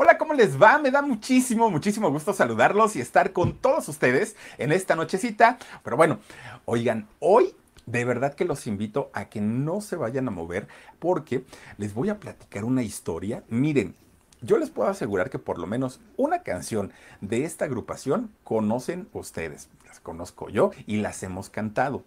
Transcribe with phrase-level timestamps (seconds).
[0.00, 0.78] Hola, ¿cómo les va?
[0.78, 5.58] Me da muchísimo, muchísimo gusto saludarlos y estar con todos ustedes en esta nochecita.
[5.82, 6.20] Pero bueno,
[6.66, 7.52] oigan, hoy
[7.84, 10.68] de verdad que los invito a que no se vayan a mover
[11.00, 11.44] porque
[11.78, 13.42] les voy a platicar una historia.
[13.48, 13.96] Miren,
[14.40, 19.68] yo les puedo asegurar que por lo menos una canción de esta agrupación conocen ustedes.
[19.84, 22.04] Las conozco yo y las hemos cantado.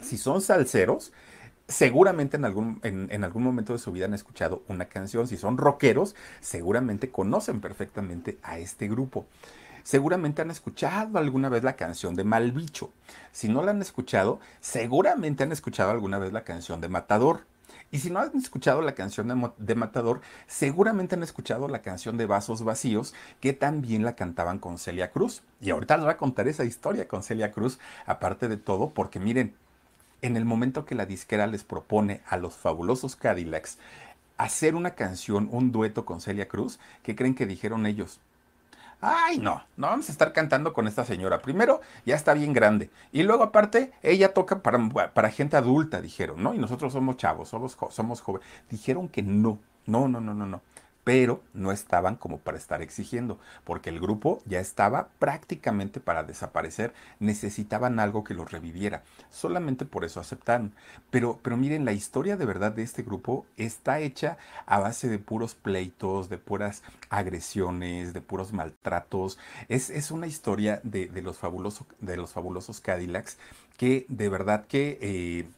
[0.00, 1.12] Si son salseros,
[1.70, 5.26] seguramente en algún, en, algún momento de su vida han escuchado una canción.
[5.28, 9.26] Si son rockeros, seguramente conocen perfectamente a este grupo.
[9.84, 12.90] Seguramente han escuchado alguna vez la canción de Malbicho.
[13.32, 17.46] Si no la han escuchado, seguramente han escuchado alguna vez la canción de Matador.
[17.92, 22.18] Y si no han escuchado la canción de, de, Matador, seguramente han escuchado la canción
[22.18, 25.42] de Vasos Vacíos, que también la cantaban con Celia Cruz.
[25.60, 29.18] Y ahorita les voy a contar esa historia con Celia Cruz, aparte de todo, porque
[29.18, 29.54] miren,
[30.22, 33.78] en el momento que la disquera les propone a los fabulosos Cadillacs
[34.36, 38.20] hacer una canción, un dueto con Celia Cruz, ¿qué creen que dijeron ellos?
[39.02, 41.40] Ay, no, no vamos a estar cantando con esta señora.
[41.40, 42.90] Primero, ya está bien grande.
[43.12, 46.54] Y luego, aparte, ella toca para, para gente adulta, dijeron, ¿no?
[46.54, 48.46] Y nosotros somos chavos, somos, somos jóvenes.
[48.70, 50.60] Dijeron que no, no, no, no, no, no
[51.10, 56.94] pero no estaban como para estar exigiendo, porque el grupo ya estaba prácticamente para desaparecer,
[57.18, 60.72] necesitaban algo que los reviviera, solamente por eso aceptaron.
[61.10, 65.18] Pero, pero miren, la historia de verdad de este grupo está hecha a base de
[65.18, 69.36] puros pleitos, de puras agresiones, de puros maltratos.
[69.68, 73.36] Es, es una historia de, los fabulosos, de los fabulosos Cadillacs
[73.76, 74.96] que de verdad que...
[75.00, 75.48] Eh,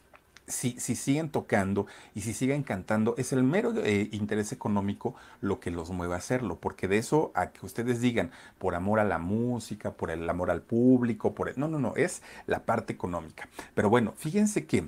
[0.47, 5.71] si, siguen tocando y si siguen cantando, es el mero eh, interés económico lo que
[5.71, 9.19] los mueve a hacerlo, porque de eso a que ustedes digan por amor a la
[9.19, 13.47] música, por el amor al público, por no, no, no, es la parte económica.
[13.73, 14.87] Pero bueno, fíjense que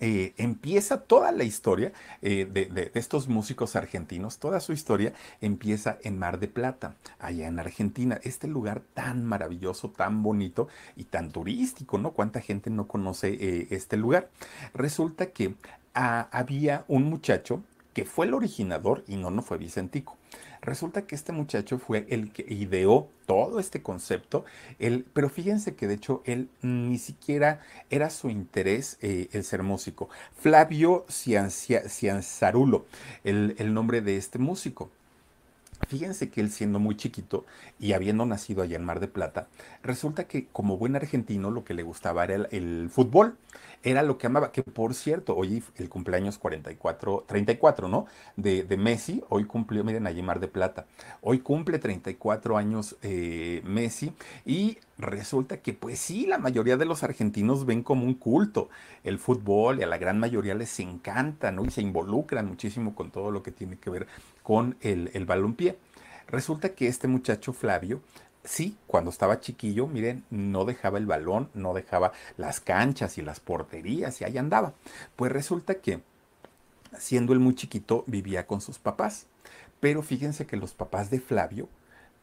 [0.00, 6.18] eh, empieza toda la historia eh, de, estos músicos argentinos, toda su historia empieza en
[6.18, 11.96] Mar de Plata, allá en Argentina, este lugar tan maravilloso, tan bonito y tan turístico,
[11.98, 12.12] ¿no?
[12.12, 14.28] ¿Cuánta gente no conoce eh, este lugar?
[14.74, 15.54] Resulta que
[15.94, 17.62] ah, había un muchacho
[17.94, 20.18] que fue el originador y no, no fue Vicentico.
[20.66, 24.44] Resulta que este muchacho fue el que ideó todo este concepto,
[25.12, 30.08] pero fíjense que de hecho él ni siquiera era su interés eh, el ser músico.
[30.36, 32.84] Flavio Cianzarulo,
[33.22, 34.90] el, el nombre de este músico.
[35.88, 37.44] Fíjense que él siendo muy chiquito
[37.78, 39.46] y habiendo nacido allá en Mar de Plata,
[39.82, 43.36] resulta que como buen argentino lo que le gustaba era el, fútbol,
[43.86, 48.06] era lo que amaba, que por cierto, hoy el cumpleaños 44, 34, ¿no?
[48.34, 50.86] De, de Messi, hoy cumplió, miren, en Mar de Plata,
[51.20, 54.12] hoy cumple 34 años eh, Messi
[54.44, 58.70] y resulta que pues sí, la mayoría de los argentinos ven como un culto
[59.04, 61.64] el fútbol y a la gran mayoría les encanta, ¿no?
[61.64, 64.08] Y se involucran muchísimo con todo lo que tiene que ver
[64.42, 65.78] con el, el balompié.
[66.26, 68.00] Resulta que este muchacho Flavio,
[68.46, 73.40] sí, cuando estaba chiquillo, miren, no dejaba el balón, no dejaba las canchas y las
[73.40, 74.72] porterías y ahí andaba.
[75.16, 76.00] Pues resulta que,
[76.98, 79.26] siendo él muy chiquito, vivía con sus papás.
[79.80, 81.68] Pero fíjense que los papás de Flavio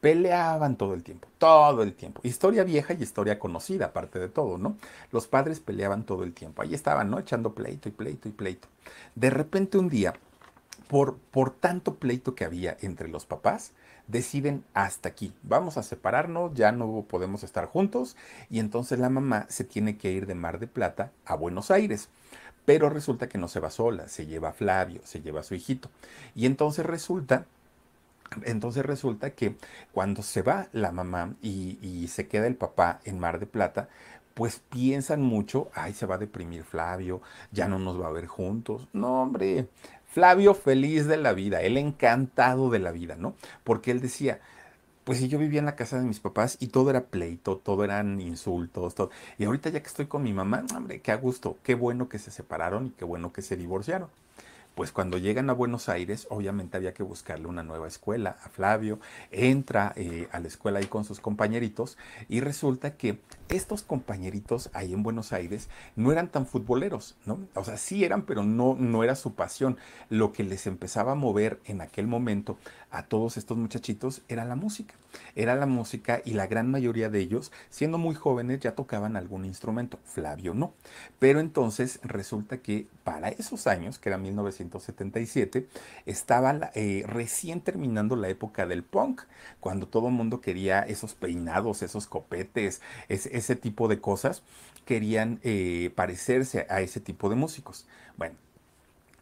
[0.01, 2.19] peleaban todo el tiempo, todo el tiempo.
[2.23, 4.75] Historia vieja y historia conocida, aparte de todo, ¿no?
[5.11, 6.61] Los padres peleaban todo el tiempo.
[6.61, 7.19] Ahí estaban, ¿no?
[7.19, 8.67] Echando pleito y pleito y pleito.
[9.15, 10.13] De repente un día,
[10.93, 13.71] por, por tanto pleito que había entre los papás,
[14.07, 18.15] deciden hasta aquí, vamos a separarnos, ya no podemos estar juntos
[18.51, 22.09] y entonces la mamá se tiene que ir de Mar de Plata a Buenos Aires.
[22.65, 25.55] Pero resulta que no se va sola, se lleva a Flavio, se lleva a su
[25.55, 25.89] hijito.
[26.35, 27.47] Y entonces resulta
[28.43, 29.55] entonces resulta que
[29.93, 33.89] cuando se va la mamá y, se queda el papá en Mar de Plata,
[34.35, 38.27] pues piensan mucho, ay, se va a deprimir Flavio, ya no nos va a ver
[38.27, 38.87] juntos.
[38.93, 39.67] No, hombre,
[40.13, 43.33] Flavio feliz de la vida, él encantado de la vida, ¿no?
[43.63, 44.39] Porque él decía,
[45.03, 47.83] pues si yo vivía en la casa de mis papás y todo era pleito, todo
[47.83, 49.09] eran insultos, todo.
[49.39, 52.19] Y ahorita ya que estoy con mi mamá, hombre, qué a gusto, qué bueno que
[52.19, 54.09] se separaron y qué bueno que se divorciaron
[54.75, 58.99] pues cuando llegan a Buenos Aires, obviamente había que buscarle una nueva escuela a Flavio,
[59.31, 61.97] entra eh, a la escuela ahí con sus compañeritos
[62.27, 67.39] y resulta que estos compañeritos ahí en Buenos Aires no eran tan futboleros, ¿no?
[67.53, 69.77] O sea, sí eran, pero no, no era su pasión.
[70.09, 72.57] Lo que les empezaba a mover en aquel momento
[72.93, 74.93] a todos estos muchachitos era la música.
[75.35, 79.45] Era la música y la gran mayoría de ellos, siendo muy jóvenes, ya tocaban algún
[79.45, 79.99] instrumento.
[80.05, 80.73] Flavio no.
[81.17, 85.67] Pero entonces resulta que para esos años, que era 1977,
[86.05, 89.23] estaba eh, recién terminando la época del punk,
[89.59, 94.43] cuando todo el mundo quería esos peinados, esos copetes, ese, tipo de cosas,
[94.85, 97.87] querían eh, parecerse a ese tipo de músicos.
[98.17, 98.35] Bueno,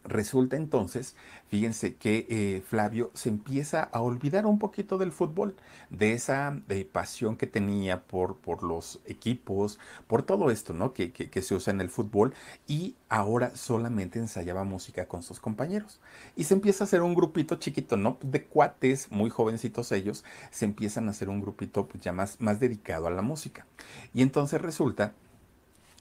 [0.04, 1.14] Resulta entonces,
[1.48, 5.54] fíjense que eh, Flavio se empieza a olvidar un poquito del fútbol,
[5.90, 6.60] de esa
[6.90, 9.78] pasión que tenía por, por, los equipos,
[10.08, 10.92] por todo esto, ¿no?
[10.92, 12.34] Que, que, se usa en el fútbol
[12.66, 16.00] y ahora solamente ensayaba música con sus compañeros.
[16.34, 18.18] Y se empieza a hacer un grupito chiquito, ¿no?
[18.22, 22.58] De cuates, muy jovencitos ellos, se empiezan a hacer un grupito pues, ya más, más
[22.58, 23.66] dedicado a la música.
[24.14, 25.14] Y entonces resulta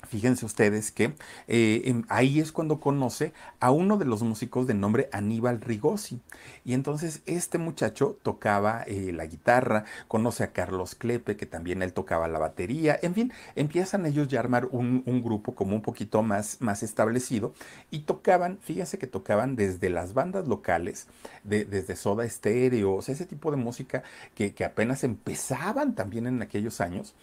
[0.08, 1.14] Fíjense ustedes que
[1.48, 6.20] eh, ahí es cuando conoce a uno de los músicos de nombre Aníbal Rigosi.
[6.66, 11.94] Y entonces este muchacho tocaba eh, la guitarra, conoce a Carlos Clepe, que también él
[11.94, 13.00] tocaba la batería.
[13.02, 17.54] En fin, empiezan ellos ya a armar un, grupo como un poquito más, más establecido.
[17.92, 21.08] Y tocaban, fíjense que tocaban desde las bandas locales,
[21.44, 24.04] desde Soda Stereo, o sea, ese tipo de música
[24.34, 27.14] que, que apenas empezaban también en aquellos años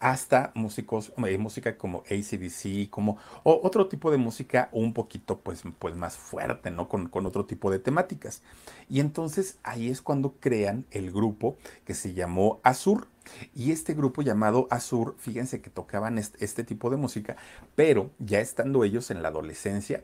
[0.00, 5.96] hasta músicos, eh, música como ACDC, como otro tipo de música un poquito pues, pues
[5.96, 6.88] más fuerte, ¿no?
[6.88, 8.42] Con, con, otro tipo de temáticas.
[8.88, 13.08] Y entonces ahí es cuando crean el grupo que se llamó Azur.
[13.54, 17.36] Y este grupo llamado Azur, fíjense que tocaban este, este tipo de música,
[17.74, 20.02] pero ya estando ellos en la adolescencia,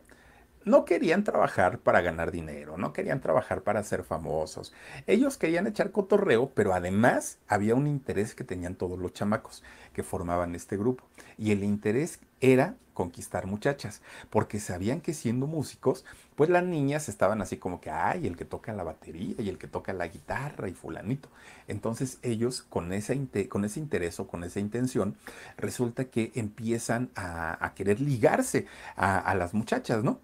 [0.64, 4.72] no querían trabajar para ganar dinero, no querían trabajar para ser famosos.
[5.06, 9.62] Ellos querían echar cotorreo, pero además había un interés que tenían todos los chamacos
[9.92, 11.04] que formaban este grupo.
[11.36, 14.00] Y el interés era conquistar muchachas,
[14.30, 16.04] porque sabían que siendo músicos,
[16.36, 19.58] pues las niñas estaban así como que, ay, el que toca la batería y el
[19.58, 21.28] que toca la guitarra y fulanito.
[21.68, 23.14] Entonces ellos con, esa
[23.48, 25.16] con ese interés o con esa intención,
[25.56, 30.20] resulta que empiezan a, querer ligarse a, a las muchachas, ¿no?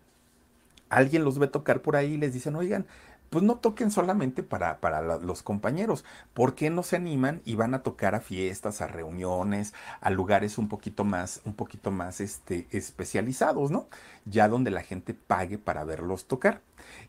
[0.90, 2.86] Alguien los ve tocar por ahí y les dicen, oigan,
[3.30, 6.04] pues no toquen solamente para, para los compañeros.
[6.34, 10.58] ¿Por qué no se animan y van a tocar a fiestas, a reuniones, a lugares
[10.58, 13.88] un poquito más, un poquito más este, especializados, ¿no?
[14.24, 16.60] Ya donde la gente pague para verlos tocar.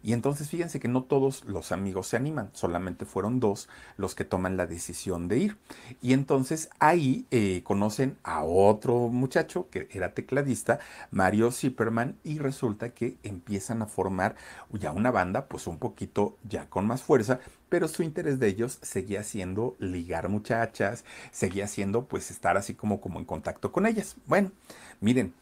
[0.03, 4.25] Y entonces fíjense que no todos los amigos se animan, solamente fueron dos los que
[4.25, 5.57] toman la decisión de ir.
[6.01, 10.79] Y entonces ahí eh, conocen a otro muchacho que era tecladista,
[11.11, 14.35] Mario Zipperman, y resulta que empiezan a formar
[14.71, 17.39] ya una banda, pues un poquito ya con más fuerza,
[17.69, 22.99] pero su interés de ellos seguía siendo ligar muchachas, seguía siendo pues estar así como,
[22.99, 24.15] como en contacto con ellas.
[24.25, 24.51] Bueno,
[24.99, 25.33] miren,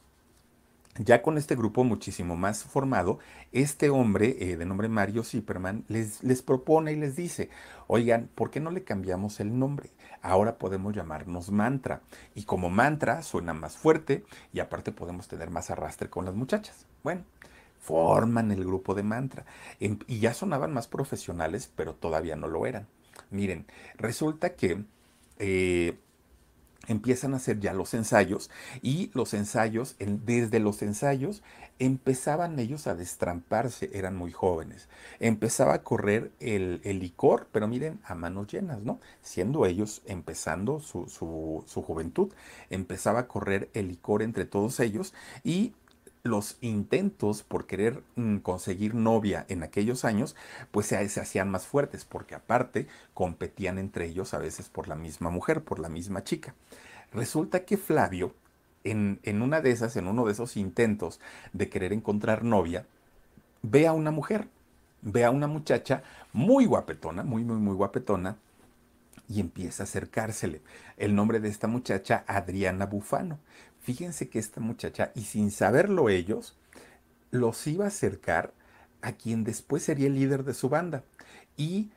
[0.97, 3.19] ya con este grupo muchísimo más formado,
[3.51, 7.50] este hombre eh, de nombre Mario Zipperman les, les propone y les dice,
[7.87, 9.92] oigan, ¿por qué no le cambiamos el nombre?
[10.21, 12.02] Ahora podemos llamarnos mantra.
[12.35, 16.85] Y como mantra suena más fuerte y aparte podemos tener más arrastre con las muchachas.
[17.04, 17.23] Bueno,
[17.80, 19.45] forman el grupo de mantra.
[19.80, 22.87] Em, y ya sonaban más profesionales, pero todavía no lo eran.
[23.30, 24.83] Miren, resulta que...
[25.37, 25.97] Eh,
[26.88, 28.50] empiezan a hacer ya los ensayos
[28.81, 31.44] y los ensayos, desde los ensayos
[31.80, 34.90] empezaban ellos a destramparse, eran muy jóvenes.
[35.19, 39.00] Empezaba a correr el, licor, pero miren, a manos llenas, ¿no?
[39.21, 42.33] Siendo ellos empezando su, su juventud,
[42.69, 45.74] empezaba a correr el licor entre todos ellos y
[46.23, 50.35] los intentos por querer mm, conseguir novia en aquellos años,
[50.71, 55.30] pues se, hacían más fuertes, porque aparte competían entre ellos a veces por la misma
[55.30, 56.56] mujer, por la misma chica.
[57.14, 58.33] Resulta que Flavio,
[58.83, 61.19] en, en una de esas, en uno de esos intentos
[61.54, 62.85] de querer encontrar novia,
[63.61, 64.47] ve a una mujer,
[65.02, 68.38] ve a una muchacha muy guapetona, muy, muy, muy guapetona,
[69.30, 70.61] y empieza a acercársele.
[70.97, 73.40] El nombre de esta muchacha, Adriana Bufano.
[73.81, 76.57] Fíjense que esta muchacha, y sin saberlo ellos,
[77.31, 78.54] los iba a acercar
[79.02, 81.04] a quien después sería el líder de su banda.
[81.57, 81.92] Y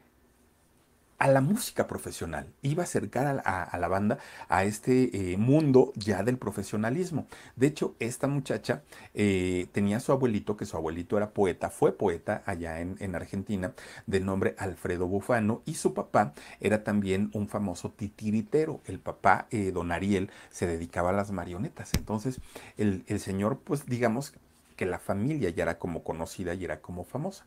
[1.23, 6.25] a la música profesional, iba a acercar a, la banda a este eh, mundo ya
[6.25, 7.29] del profesionalismo.
[7.55, 8.83] De hecho, esta muchacha
[9.15, 13.73] eh, tenía su abuelito, que su abuelito era poeta, fue poeta allá en, Argentina,
[14.09, 18.81] de nombre Alfredo Bufano, y su papá era también un famoso titiritero.
[18.87, 21.93] El papá, eh, don Ariel, se dedicaba a las marionetas.
[21.95, 22.41] Entonces,
[22.77, 24.35] el, el señor, pues digamos
[24.75, 27.45] que la familia ya era como conocida y era como famosa.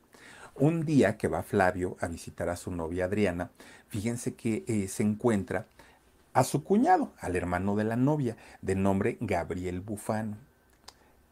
[0.58, 3.52] Un día que va Flavio a visitar a su novia Adriana,
[3.90, 5.68] fíjense que eh, se encuentra
[6.32, 10.38] a su cuñado, al hermano de la novia, de nombre Gabriel Bufano.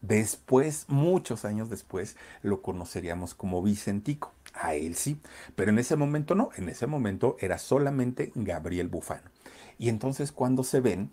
[0.01, 4.33] Después, muchos años después, lo conoceríamos como Vicentico.
[4.53, 5.21] A él sí,
[5.55, 9.31] pero en ese momento no, en ese momento era solamente Gabriel Bufano.
[9.79, 11.11] Y entonces cuando se ven,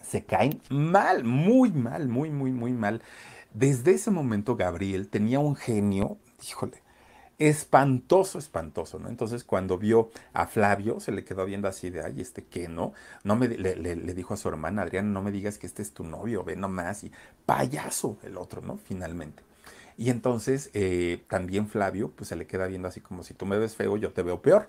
[0.00, 3.02] se caen mal, muy mal, muy, muy, muy mal.
[3.52, 6.83] Desde ese momento Gabriel tenía un genio, híjole,
[7.38, 9.08] espantoso, espantoso, ¿no?
[9.08, 12.92] Entonces cuando vio a Flavio, se le quedó viendo así de, ay, este qué, ¿no?
[13.24, 15.92] no me, le, le, dijo a su hermana, Adriana, no me digas que este es
[15.92, 17.12] tu novio, ve nomás, y
[17.46, 18.78] payaso el otro, ¿no?
[18.78, 19.42] Finalmente.
[19.96, 23.58] Y entonces eh, también Flavio, pues se le queda viendo así como si tú me
[23.58, 24.68] ves feo, yo te veo peor.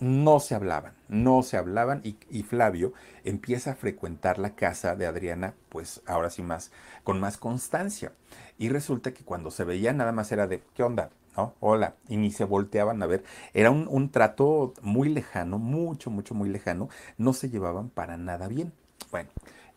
[0.00, 2.92] no se hablaban, no se hablaban y, Flavio
[3.24, 6.70] empieza a frecuentar la casa de Adriana, pues ahora sí más,
[7.04, 8.12] con más constancia.
[8.58, 11.10] Y resulta que cuando se veía nada más era de, ¿qué onda?
[11.36, 11.54] ¿No?
[11.60, 13.24] Hola, y ni se volteaban a ver.
[13.52, 16.88] Era un, un trato muy lejano, mucho, mucho, muy lejano.
[17.18, 18.72] No se llevaban para nada bien.
[19.10, 19.28] Bueno,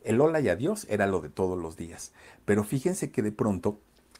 [0.03, 2.13] el hola y adiós era lo de todos los días.
[2.45, 3.79] Pero fíjense que de pronto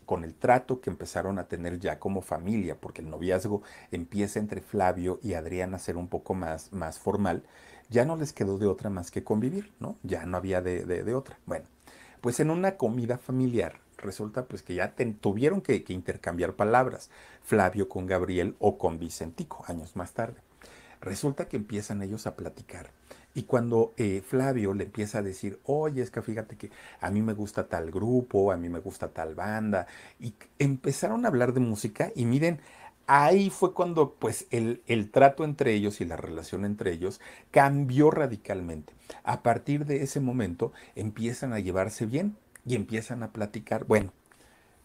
[0.10, 3.62] con el trato que empezaron a tener ya como familia, porque el noviazgo
[3.92, 7.44] empieza entre Flavio y Adriana a ser un poco más, más formal,
[7.92, 9.98] ya no les quedó de otra más que convivir, ¿no?
[10.02, 11.38] Ya no había de, de, otra.
[11.46, 11.68] Bueno,
[12.22, 17.12] pues en una comida familiar resulta pues que ya tuvieron que, que intercambiar palabras,
[17.44, 20.42] Flavio con Gabriel o con Vicentico, años más tarde.
[21.02, 22.90] Resulta que empiezan ellos a platicar
[23.34, 27.22] y cuando eh, Flavio le empieza a decir, oye, es que fíjate que a mí
[27.22, 29.88] me gusta tal grupo, a mí me gusta tal banda,
[30.20, 32.60] y empezaron a hablar de música y miren,
[33.08, 37.22] ahí fue cuando pues el, el, trato entre ellos y la relación entre ellos
[37.52, 38.94] cambió radicalmente.
[39.24, 43.86] A partir de ese momento empiezan a llevarse bien y empiezan a platicar.
[43.86, 44.12] Bueno,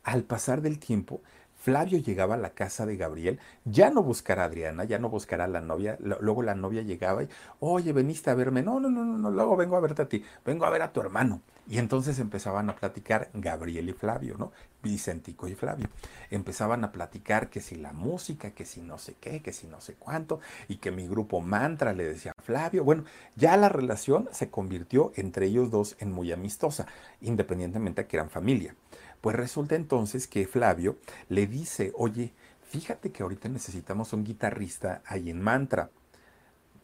[0.04, 1.22] al pasar del tiempo,
[1.64, 5.44] Flavio llegaba a la casa de Gabriel, ya no buscará a Adriana, ya no buscará
[5.44, 7.28] a la novia, luego la novia llegaba y,
[7.58, 10.66] oye, veniste a verme, no, no, no, no, luego vengo a verte a ti, vengo
[10.66, 11.40] a ver a tu hermano.
[11.66, 14.52] Y entonces empezaban a platicar Gabriel y Flavio, ¿no?
[14.82, 15.88] Vicentico y Flavio.
[16.30, 19.80] Empezaban a platicar que si la música, que si no sé qué, que si no
[19.80, 22.84] sé cuánto, y que mi grupo Mantra le decía a Flavio.
[22.84, 23.04] Bueno,
[23.36, 26.84] ya la relación se convirtió entre ellos dos en muy amistosa,
[27.22, 28.76] independientemente de que eran familia.
[29.24, 30.98] Pues resulta entonces que Flavio
[31.30, 32.34] le dice, oye,
[32.68, 35.88] fíjate que ahorita necesitamos un guitarrista ahí en Mantra.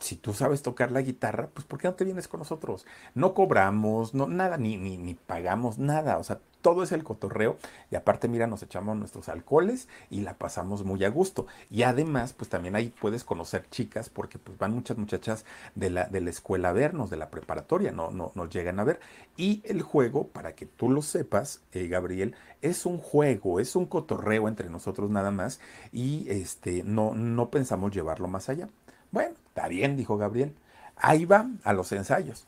[0.01, 2.87] Si tú sabes tocar la guitarra, pues ¿por qué no te vienes con nosotros?
[3.15, 6.19] No cobramos, no, nada, ni, ni, ni pagamos nada.
[6.19, 7.59] O sea, todo es el cotorreo
[7.91, 12.33] y aparte mira nos echamos nuestros alcoholes y la pasamos muy a gusto y además
[12.33, 16.31] pues también ahí puedes conocer chicas porque pues van muchas muchachas de la, de la
[16.31, 19.01] escuela a vernos de la preparatoria no, no nos llegan a ver
[19.37, 23.87] y el juego para que tú lo sepas eh, Gabriel es un juego es un
[23.87, 25.61] cotorreo entre nosotros nada más
[25.93, 28.69] y este no no pensamos llevarlo más allá
[29.13, 30.55] bueno está bien dijo Gabriel
[30.97, 32.47] ahí va a los ensayos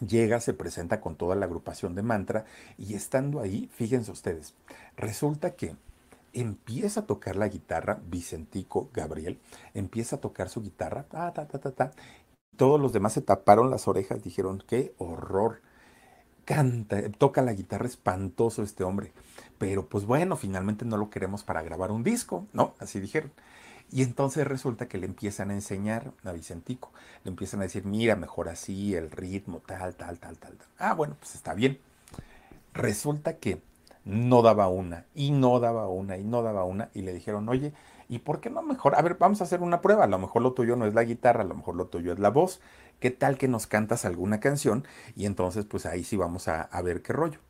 [0.00, 2.44] llega, se presenta con toda la agrupación de mantra
[2.78, 4.54] y estando ahí, fíjense ustedes,
[4.96, 5.76] resulta que
[6.32, 9.38] empieza a tocar la guitarra, Vicentico Gabriel,
[9.74, 11.92] empieza a tocar su guitarra, ta, ta, ta, ta, ta.
[12.56, 15.60] Todos los demás se taparon las orejas, dijeron, qué horror.
[16.44, 19.12] Canta, toca la guitarra espantoso este hombre.
[19.58, 22.74] Pero pues bueno, finalmente no lo queremos para grabar un disco, ¿no?
[22.78, 23.32] Así dijeron.
[23.90, 26.92] Y entonces resulta que le empiezan a enseñar a Vicentico,
[27.24, 30.56] le empiezan a decir, mira, mejor así, el ritmo, tal, tal, tal, tal.
[30.56, 30.68] tal.
[30.78, 31.78] Ah, bueno, pues está bien.
[32.74, 33.62] Resulta que
[34.04, 37.72] no daba una, y no daba una, y no daba una, y le dijeron, oye,
[38.08, 38.94] ¿y por qué no mejor?
[38.96, 41.04] A ver, vamos a hacer una prueba, a lo mejor lo tuyo no es la
[41.04, 42.60] guitarra, a lo mejor lo tuyo es la voz.
[43.00, 44.86] ¿Qué tal que nos cantas alguna canción?
[45.16, 47.40] Y entonces, pues ahí sí vamos a, a ver qué rollo.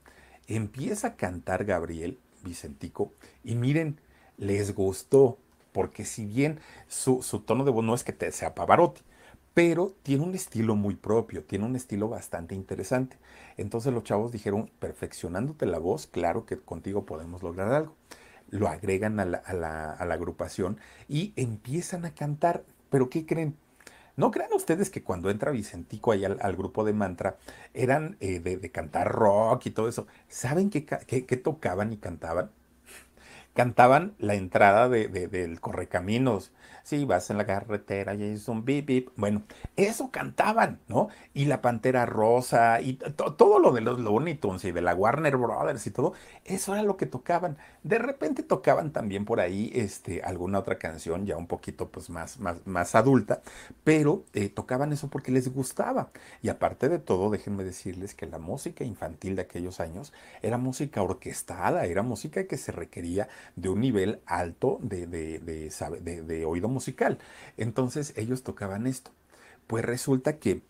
[0.48, 3.12] Empieza a cantar Gabriel Vicentico,
[3.44, 4.00] y miren,
[4.38, 5.38] les gustó
[5.76, 9.02] porque si bien su, tono de voz no es que te sea Pavarotti,
[9.52, 13.18] pero tiene un estilo muy propio, tiene un estilo bastante interesante.
[13.58, 17.94] Entonces los chavos dijeron, perfeccionándote la voz, claro que contigo podemos lograr algo.
[18.48, 20.78] Lo agregan a la, agrupación
[21.08, 22.64] y empiezan a cantar.
[22.88, 23.54] Pero ¿qué creen?
[24.16, 27.36] No crean ustedes que cuando entra Vicentico ahí al, grupo de mantra
[27.74, 30.06] eran eh, de, cantar rock y todo eso.
[30.26, 32.50] ¿Saben qué tocaban y cantaban?
[33.56, 36.52] Cantaban la entrada de, del Correcaminos.
[36.86, 39.08] Si vas en la carretera y es un bip bip.
[39.16, 39.42] Bueno,
[39.74, 41.08] eso cantaban, ¿no?
[41.34, 45.36] Y la Pantera Rosa y todo lo de los Looney Tunes y de la Warner
[45.36, 46.12] Brothers y todo,
[46.44, 47.58] eso era lo que tocaban.
[47.82, 52.38] De repente tocaban también por ahí este, alguna otra canción ya un poquito pues más,
[52.38, 53.42] más, más adulta,
[53.82, 56.10] pero eh, tocaban eso porque les gustaba.
[56.40, 61.02] Y aparte de todo, déjenme decirles que la música infantil de aquellos años era música
[61.02, 66.75] orquestada, era música que se requería de un nivel alto de, de, de, oído musical.
[67.56, 69.10] Entonces ellos tocaban esto.
[69.66, 70.62] Pues resulta que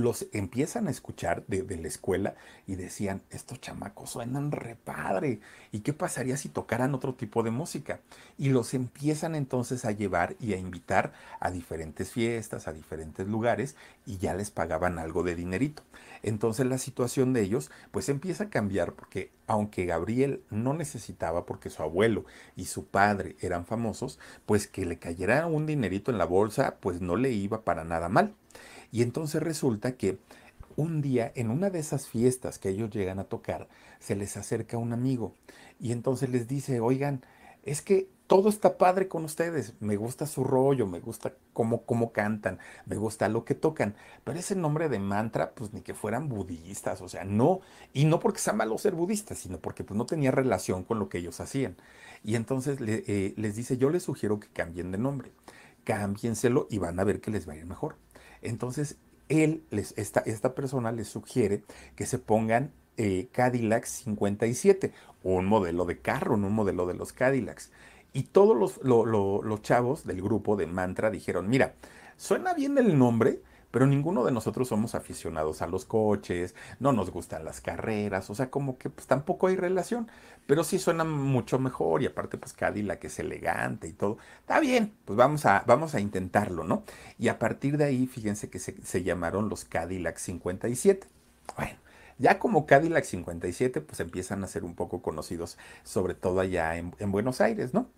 [0.00, 2.34] los empiezan a escuchar de, la escuela
[2.66, 5.40] y decían, estos chamacos suenan re padre.
[5.72, 8.00] ¿Y qué pasaría si tocaran otro tipo de música?
[8.36, 13.76] Y los empiezan entonces a llevar y a invitar a diferentes fiestas, a diferentes lugares
[14.06, 15.82] y ya les pagaban algo de dinerito.
[16.22, 21.70] Entonces la situación de ellos pues empieza a cambiar porque aunque Gabriel no necesitaba porque
[21.70, 22.24] su abuelo
[22.56, 27.00] y su padre eran famosos, pues que le cayera un dinerito en la bolsa pues
[27.00, 28.34] no le iba para nada mal.
[28.92, 30.18] Y entonces resulta que
[30.76, 33.68] un día en una de esas fiestas que ellos llegan a tocar,
[33.98, 35.34] se les acerca un amigo
[35.78, 37.24] y entonces les dice, oigan,
[37.62, 42.12] es que todo está padre con ustedes, me gusta su rollo, me gusta cómo, cómo
[42.12, 46.28] cantan, me gusta lo que tocan, pero ese nombre de mantra, pues ni que fueran
[46.28, 47.60] budistas, o sea, no,
[47.92, 51.08] y no porque sea malo ser budista, sino porque pues no tenía relación con lo
[51.08, 51.76] que ellos hacían.
[52.22, 55.32] Y entonces eh, les dice, yo les sugiero que cambien de nombre,
[55.82, 57.96] cámbienselo y van a ver que les va a ir mejor.
[58.42, 58.96] Entonces,
[59.28, 61.62] él, les, esta, esta persona les sugiere
[61.96, 64.92] que se pongan eh, Cadillac 57,
[65.22, 67.70] un modelo de carro, un modelo de los Cadillacs.
[68.12, 71.74] Y todos los, los chavos del grupo de Mantra dijeron, mira,
[72.16, 77.10] suena bien el nombre, pero ninguno de nosotros somos aficionados a los coches, no nos
[77.10, 80.10] gustan las carreras, o sea, como que pues tampoco hay relación,
[80.46, 84.18] pero sí suena mucho mejor y aparte pues Cadillac es elegante y todo.
[84.40, 86.84] Está bien, pues vamos a, vamos a intentarlo, ¿no?
[87.18, 91.06] Y a partir de ahí, fíjense que se, llamaron los Cadillac 57.
[91.56, 91.78] Bueno.
[92.18, 96.94] Ya como Cadillac 57, pues empiezan a ser un poco conocidos, sobre todo allá en,
[96.98, 97.88] en Buenos Aires, ¿no?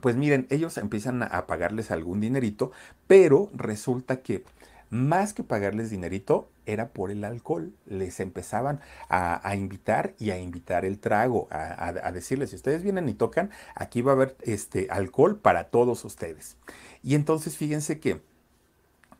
[0.00, 2.72] Pues miren, ellos empiezan a pagarles algún dinerito,
[3.06, 4.44] pero resulta que
[4.90, 7.72] más que pagarles dinerito, era por el alcohol.
[7.86, 13.14] Les empezaban a, invitar y a invitar el trago, a, decirles, si ustedes vienen y
[13.14, 16.56] tocan, aquí va a haber este alcohol para todos ustedes.
[17.02, 18.22] Y entonces fíjense que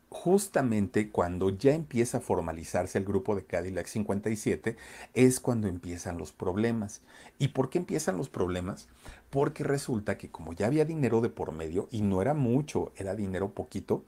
[0.09, 4.77] justamente cuando ya empieza a formalizarse el grupo de Cadillac 57,
[5.13, 7.01] es cuando empiezan los problemas.
[7.37, 8.87] ¿Y por qué empiezan los problemas?
[9.35, 13.15] Porque resulta que como ya había dinero de por medio, y no era mucho, era
[13.15, 14.05] dinero poquito,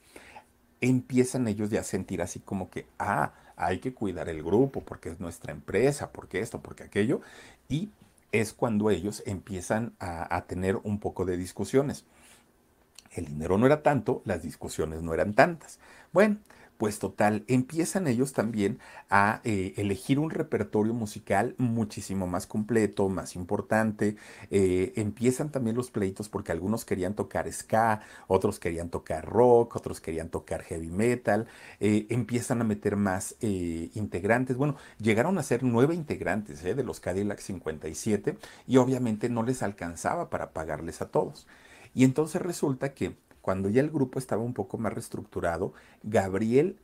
[0.79, 5.09] empiezan ellos ya a sentir así como que, ah, hay que cuidar el grupo porque
[5.09, 7.19] es nuestra empresa, porque esto, porque aquello,
[7.67, 7.89] y
[8.31, 12.05] es cuando ellos empiezan a, a tener un poco de discusiones.
[13.11, 15.77] El dinero no era tanto, las discusiones no eran tantas.
[16.13, 16.37] Bueno,
[16.77, 23.35] pues total, empiezan ellos también a eh, elegir un repertorio musical muchísimo más completo, más
[23.35, 24.15] importante.
[24.51, 29.99] Eh, empiezan también los pleitos porque algunos querían tocar ska, otros querían tocar rock, otros
[29.99, 31.47] querían tocar heavy metal.
[31.79, 34.57] Eh, empiezan a meter más integrantes.
[34.57, 38.37] Bueno, llegaron a ser nueve integrantes de los Cadillac 57
[38.67, 41.47] y obviamente no les alcanzaba para pagarles a todos.
[41.93, 43.15] Y entonces resulta que
[43.47, 45.71] cuando ya el grupo estaba un poco más reestructurado,
[46.03, 46.75] Gabriel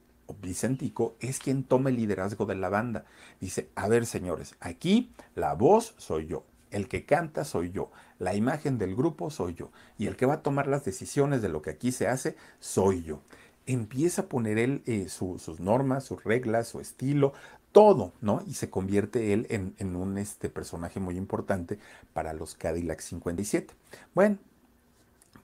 [0.41, 3.04] Vicentico es quien toma el liderazgo de la banda.
[3.41, 8.34] Dice, a ver señores, aquí la voz soy yo, el que canta soy yo, la
[8.34, 11.62] imagen del grupo soy yo, y el que va a tomar las decisiones de lo
[11.62, 13.19] que aquí se hace soy yo.
[13.65, 17.34] Empieza a poner él eh, sus normas, sus reglas, su estilo,
[17.73, 18.41] todo, ¿no?
[18.47, 21.78] Y se convierte él en, en un este, personaje muy importante
[22.13, 23.73] para los Cadillac 57.
[24.15, 24.38] Bueno,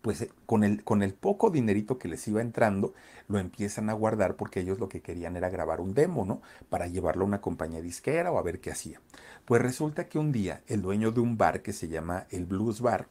[0.01, 2.93] pues eh, con el, con el poco dinerito que les iba entrando,
[3.27, 6.41] lo empiezan a guardar porque ellos lo que querían era grabar un demo, ¿no?
[6.69, 9.01] Para llevarlo a una compañía disquera o a ver qué hacía.
[9.45, 12.81] Pues resulta que un día el dueño de un bar que se llama el Blues
[12.81, 13.07] Bar,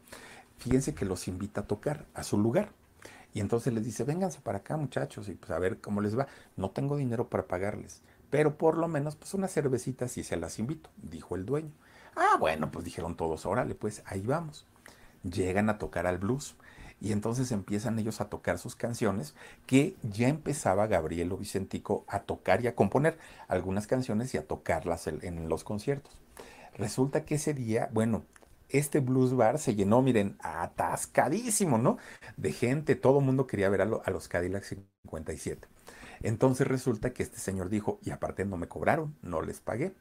[0.58, 2.72] fíjense que los invita a tocar a su lugar.
[3.34, 6.26] Y entonces les dice, vénganse para acá muchachos y pues a ver cómo les va.
[6.56, 10.58] No tengo dinero para pagarles, pero por lo menos pues una cervecita sí se las
[10.58, 11.72] invito, dijo el dueño.
[12.16, 14.66] Ah, bueno, pues dijeron todos, órale, pues ahí vamos
[15.22, 16.54] llegan a tocar al blues.
[17.00, 19.34] Y entonces empiezan ellos a tocar sus canciones
[19.66, 24.46] que ya empezaba Gabriel o Vicentico a tocar y a componer algunas canciones y a
[24.46, 26.12] tocarlas en los conciertos.
[26.74, 28.24] Resulta que ese día, bueno,
[28.68, 31.98] este blues bar se llenó, miren, atascadísimo, ¿no?
[32.36, 35.66] De gente, todo el mundo quería ver a, a los Cadillac 57.
[36.22, 39.92] Entonces resulta que este señor dijo, y aparte no me cobraron, no les pagué.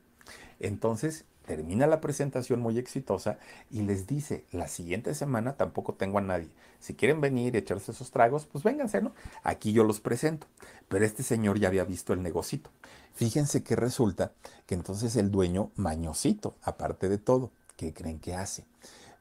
[0.59, 3.39] Entonces termina la presentación muy exitosa
[3.71, 6.49] y les dice, la siguiente semana tampoco tengo a nadie.
[6.79, 9.13] Si quieren venir y echarse esos tragos, pues vénganse, ¿no?
[9.43, 10.45] Aquí yo los presento.
[10.89, 12.69] Pero este señor ya había visto el negocito.
[13.15, 14.33] Fíjense que resulta
[14.67, 18.65] que entonces el dueño, mañosito, aparte de todo, ¿qué creen que hace?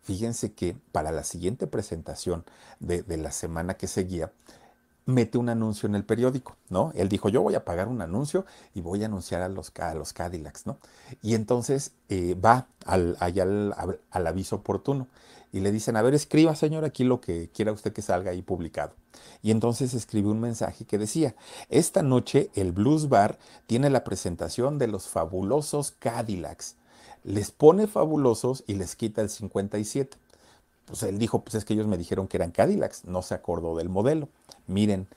[0.03, 2.45] Fíjense que para la siguiente presentación
[2.81, 4.33] de, de la semana que seguía,
[5.07, 6.93] mete un anuncio en el periódico, ¿no?
[6.97, 9.95] Él dijo, yo voy a pagar un anuncio y voy a anunciar a los, a
[9.95, 10.79] los Cadillacs, ¿no?
[11.23, 15.07] Y entonces eh, va al, allá al, al, aviso oportuno
[15.53, 18.43] y le dicen, a ver, escriba, señor, aquí lo que quiera usted que salga ahí
[18.43, 18.95] publicado.
[19.43, 21.37] Y entonces escribe un mensaje que decía,
[21.69, 26.75] esta noche el Blues Bar tiene la presentación de los fabulosos Cadillacs.
[27.23, 30.19] Les pone fabulosos y les quita el 57
[30.87, 33.77] pues él dijo, pues es que ellos me dijeron que eran Cadillacs, no se acordó
[33.77, 34.29] del modelo.
[34.67, 35.09] Miren,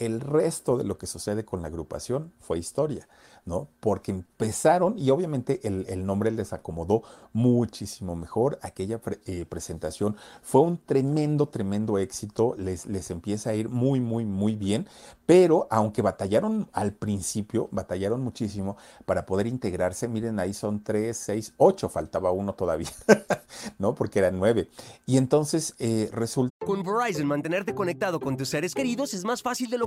[0.00, 3.06] el resto de lo que sucede con la agrupación fue historia.
[3.44, 3.68] ¿no?
[3.80, 8.58] Porque empezaron y obviamente el, nombre les acomodó muchísimo mejor.
[8.62, 12.54] Aquella eh, presentación fue un tremendo, tremendo éxito.
[12.58, 14.86] Les, les empieza a ir muy, muy, muy bien.
[15.26, 20.08] Pero aunque batallaron al principio, batallaron muchísimo para poder integrarse.
[20.08, 22.90] Miren, ahí son tres, seis, ocho, faltaba uno todavía,
[23.78, 23.94] ¿no?
[23.94, 24.68] Porque eran nueve.
[25.06, 26.50] Y entonces eh, resulta...
[26.66, 29.86] Con Verizon, mantenerte conectado con tus seres queridos es más fácil de lo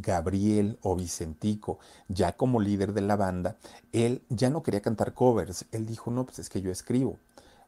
[0.00, 3.56] Gabriel o Vicentico, ya como líder de la banda,
[3.92, 5.66] él ya no quería cantar covers.
[5.72, 7.18] Él dijo, no, pues es que yo escribo.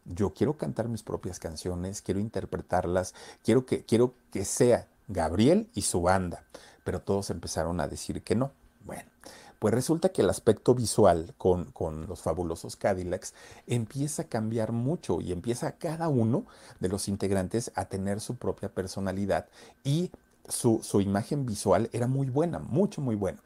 [0.05, 3.15] Yo quiero cantar mis propias canciones, quiero interpretarlas,
[3.45, 6.45] quiero que, quiero que sea Gabriel y su banda.
[6.85, 8.53] Pero todos empezaron a decir que no.
[8.87, 9.11] Bueno,
[9.59, 13.35] pues resulta que el aspecto visual con, con, los fabulosos Cadillacs
[13.67, 16.47] empieza a cambiar mucho y empieza cada uno
[16.79, 19.47] de los integrantes a tener su propia personalidad
[19.85, 20.11] y
[20.51, 23.41] su, imagen visual era muy buena, mucho, muy buena.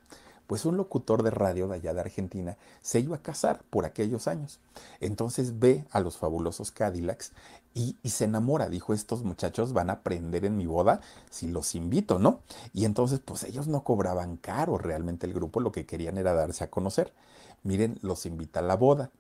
[0.47, 4.29] Pues un locutor de radio de allá de Argentina se iba a casar por aquellos
[4.29, 4.61] años.
[5.01, 7.33] Entonces ve a los fabulosos Cadillacs
[7.73, 8.69] y, se enamora.
[8.69, 12.41] Dijo, estos muchachos van a aprender en mi boda si los invito, ¿no?
[12.75, 16.65] Y entonces, pues ellos no cobraban caro realmente el grupo, lo que querían era darse
[16.65, 17.13] a conocer.
[17.63, 19.11] Miren, los invita a la boda.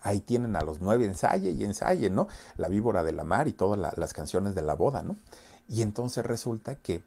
[0.00, 2.26] Ahí tienen a los nueve, ensaye y ensaye, ¿no?
[2.56, 5.16] La víbora de la mar y todas las canciones de la boda, ¿no?
[5.72, 7.02] Y entonces resulta que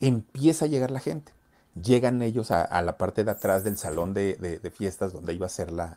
[0.00, 1.32] empieza a llegar la gente.
[1.82, 5.72] Llegan ellos a, la parte de atrás del salón de, fiestas donde iba a ser
[5.72, 5.96] la,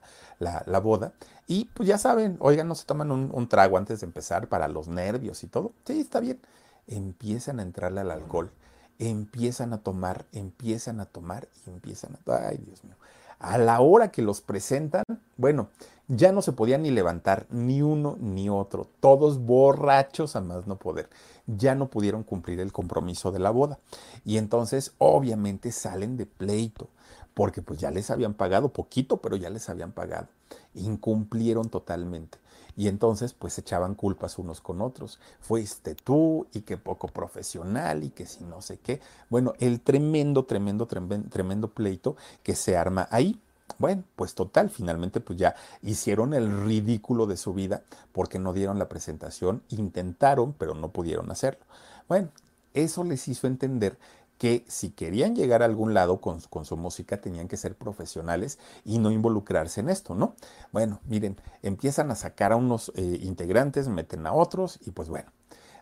[0.81, 1.11] boda.
[1.45, 4.87] Y pues ya saben, oigan, no se toman un, trago antes de empezar para los
[4.87, 5.73] nervios y todo.
[5.83, 6.39] Sí, está bien.
[6.87, 8.49] Empiezan a entrarle al alcohol.
[8.97, 12.47] Empiezan a tomar, empiezan a tomar y empiezan a...
[12.47, 12.95] Ay, Dios mío.
[13.39, 15.03] A la hora que los presentan,
[15.37, 15.69] bueno,
[16.07, 20.77] ya no se podían ni levantar ni uno ni otro, todos borrachos a más no
[20.77, 21.09] poder.
[21.47, 23.79] Ya no pudieron cumplir el compromiso de la boda.
[24.23, 26.89] Y entonces obviamente salen de pleito,
[27.33, 30.27] porque pues ya les habían pagado poquito, pero ya les habían pagado.
[30.73, 32.37] Incumplieron totalmente.
[32.77, 35.19] Y entonces pues echaban culpas unos con otros.
[35.39, 39.01] Fuiste tú y que poco profesional y que si no sé qué.
[39.29, 43.39] Bueno, el tremendo, tremendo, tremendo, tremendo pleito que se arma ahí.
[43.79, 48.77] Bueno, pues total, finalmente pues ya hicieron el ridículo de su vida porque no dieron
[48.77, 51.65] la presentación, intentaron, pero no pudieron hacerlo.
[52.07, 52.29] Bueno,
[52.73, 53.97] eso les hizo entender
[54.37, 58.97] que si querían llegar a algún lado con, su música tenían que ser profesionales y
[58.97, 60.35] no involucrarse en esto, ¿no?
[60.71, 65.31] Bueno, miren, empiezan a sacar a unos eh, integrantes, meten a otros y pues bueno.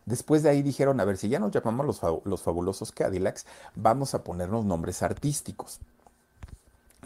[0.06, 4.14] Después de ahí dijeron, a ver, si ya nos llamamos los, los fabulosos Cadillacs, vamos
[4.14, 5.80] a ponernos nombres artísticos.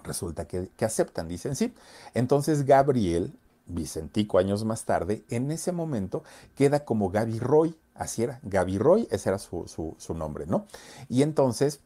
[0.03, 1.73] Resulta que, que aceptan, dicen sí.
[2.13, 3.33] Entonces Gabriel,
[3.69, 6.23] Vicentico años más tarde, en ese momento
[6.55, 10.65] queda como Gaby Roy, así era, Gaby Roy, ese era su, su, nombre, ¿no?
[11.10, 11.81] Y entonces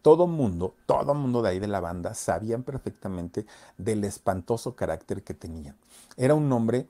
[0.00, 3.46] todo mundo, todo mundo de ahí de la banda sabían perfectamente
[3.76, 5.74] del espantoso carácter que tenía.
[6.16, 6.88] Era un hombre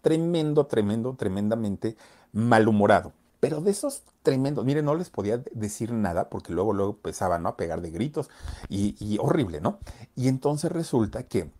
[0.00, 1.96] tremendo, tremendo, tremendamente
[2.32, 7.38] malhumorado, pero de esos tremendos, miren, no les podía decir nada porque luego, luego empezaba,
[7.38, 7.50] ¿no?
[7.50, 8.30] A pegar de gritos
[8.68, 9.78] y horrible, ¿no?
[10.14, 11.50] Y entonces resulta que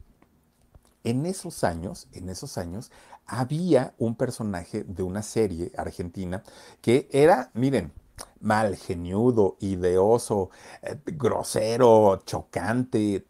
[1.05, 2.91] en esos años, en esos años,
[3.27, 6.43] había un personaje de una serie argentina
[6.81, 7.93] que era, miren,
[8.41, 10.51] mal geniudo, ideoso,
[10.83, 13.25] eh, grosero, chocante.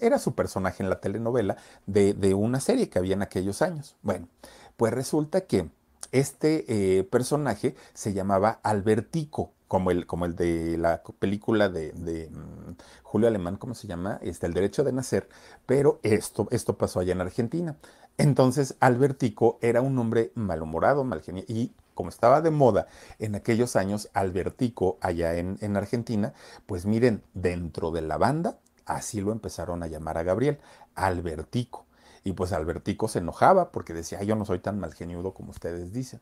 [0.00, 3.96] Era, su personaje en la telenovela de, una serie que había en aquellos años.
[4.02, 4.28] Bueno,
[4.76, 5.68] pues resulta que
[6.12, 6.64] este
[6.98, 11.92] eh, personaje se llamaba Albertico, como el, como el de la película de,
[12.30, 14.20] mm, Julio Alemán, ¿cómo se llama?
[14.22, 15.28] Este, el derecho de nacer,
[15.66, 17.74] pero esto, esto pasó allá en Argentina.
[18.16, 22.86] Entonces, Albertico era un hombre malhumorado, mal y como estaba de moda
[23.18, 26.34] en aquellos años Albertico allá en, en, Argentina,
[26.66, 30.60] pues miren, dentro de la banda, así lo empezaron a llamar a Gabriel,
[30.94, 31.84] Albertico.
[32.22, 36.20] Y pues Albertico se enojaba porque decía, yo no soy tan malgeniudo como ustedes dicen.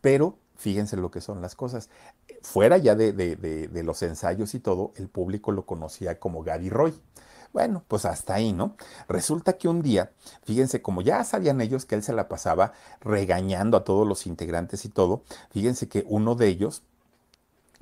[0.00, 1.90] Pero fíjense lo que son las cosas.
[2.42, 6.70] Fuera ya de, de, de los ensayos y todo, el público lo conocía como Gary
[6.70, 6.94] Roy.
[7.52, 8.76] Bueno, pues hasta ahí, ¿no?
[9.08, 10.12] Resulta que un día,
[10.44, 14.84] fíjense, como ya sabían ellos que él se la pasaba regañando a todos los integrantes
[14.84, 16.82] y todo, fíjense que uno de ellos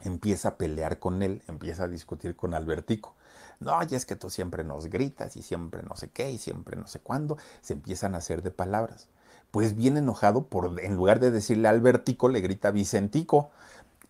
[0.04, 3.14] empieza a pelear con él, empieza a discutir con Albertico.
[3.60, 6.76] No, y es que tú siempre nos gritas y siempre no sé qué y siempre
[6.76, 9.08] no sé cuándo, se empiezan a hacer de palabras.
[9.55, 13.53] Pues bien enojado, por, en lugar de decirle Albertico, le grita Vicentico.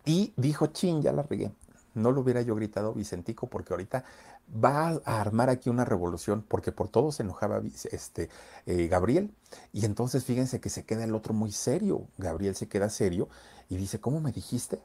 [0.03, 1.51] Y dijo, chin, ya la regué.
[1.93, 4.03] No lo hubiera yo gritado Vicentico porque ahorita
[4.51, 8.31] va a armar aquí una revolución, porque por todo se enojaba este,
[8.65, 9.35] eh, Gabriel.
[9.71, 12.07] Y entonces fíjense que se queda el otro muy serio.
[12.17, 13.29] Gabriel se queda serio
[13.69, 14.79] y dice, ¿cómo me dijiste?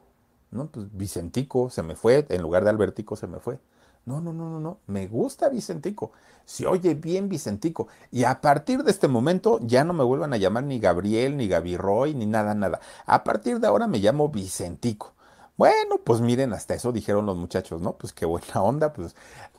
[0.51, 3.59] No, pues Vicentico se me fue, en lugar de Albertico se me fue.
[4.06, 6.12] No, no, no, no, no, me gusta Vicentico.
[6.44, 7.88] Se oye bien Vicentico.
[8.10, 11.76] Y a partir de este momento ya no me vuelvan a llamar ni Gabriel, ni
[11.76, 12.80] Roy ni nada, nada.
[13.06, 15.12] A partir de ahora me llamo Vicentico.
[15.56, 17.92] Bueno, pues miren, hasta eso dijeron los muchachos, ¿no?
[17.92, 19.14] Pues qué buena onda, pues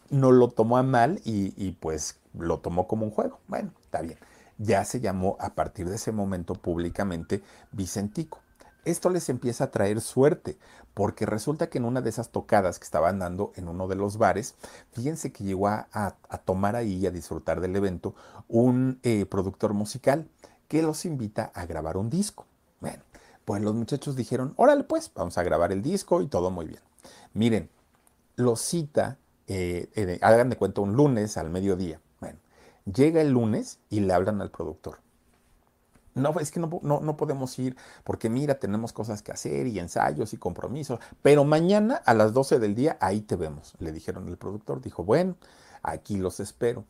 [0.09, 3.39] no lo tomó a mal y, pues lo tomó como un juego.
[3.47, 4.17] Bueno, está bien.
[4.57, 8.39] Ya se llamó a partir de ese momento públicamente Vicentico.
[8.83, 10.57] Esto les empieza a traer suerte,
[10.93, 14.17] porque resulta que en una de esas tocadas que estaban dando en uno de los
[14.17, 14.55] bares,
[14.91, 18.15] fíjense que llegó a, tomar ahí y a disfrutar del evento
[18.47, 20.27] un eh, productor musical
[20.67, 22.47] que los invita a grabar un disco.
[22.79, 23.03] Bueno,
[23.45, 26.81] pues los muchachos dijeron, órale pues, vamos a grabar el disco y todo muy bien.
[27.33, 27.69] Miren,
[28.35, 29.17] lo cita
[29.47, 31.99] eh, hagan de cuenta un lunes al mediodía.
[32.19, 32.39] Bueno,
[32.85, 34.99] llega el lunes y le hablan al productor.
[36.13, 40.33] No, es que no, no, podemos ir porque mira, tenemos cosas que hacer y ensayos
[40.33, 44.37] y compromisos, pero mañana a las 12 del día ahí te vemos, le dijeron el
[44.37, 44.81] productor.
[44.81, 45.35] Dijo, bueno,
[45.83, 46.83] aquí los espero.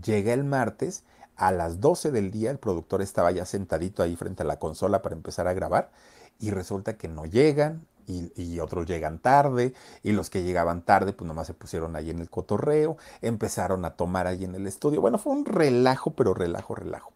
[0.00, 1.04] Llega el martes,
[1.36, 5.02] a las 12 del día el productor estaba ya sentadito ahí frente a la consola
[5.02, 5.90] para empezar a grabar
[6.38, 11.28] y resulta que no llegan, y, otros llegan tarde, y los que llegaban tarde, pues
[11.28, 15.00] nomás se pusieron ahí en el cotorreo, empezaron a tomar ahí en el estudio.
[15.00, 17.12] Bueno, fue un relajo, pero relajo, relajo.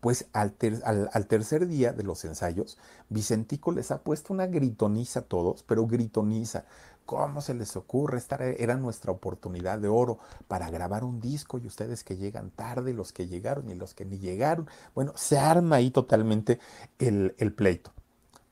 [0.00, 5.62] Pues al, tercer día de los ensayos, Vicentico les ha puesto una gritoniza a todos,
[5.62, 6.64] pero gritoniza.
[7.06, 8.18] ¿Cómo se les ocurre?
[8.18, 12.94] Esta era nuestra oportunidad de oro para grabar un disco y ustedes que llegan tarde,
[12.94, 14.68] los que llegaron y los que ni llegaron.
[14.94, 16.60] Bueno, se arma ahí totalmente
[16.98, 17.92] el pleito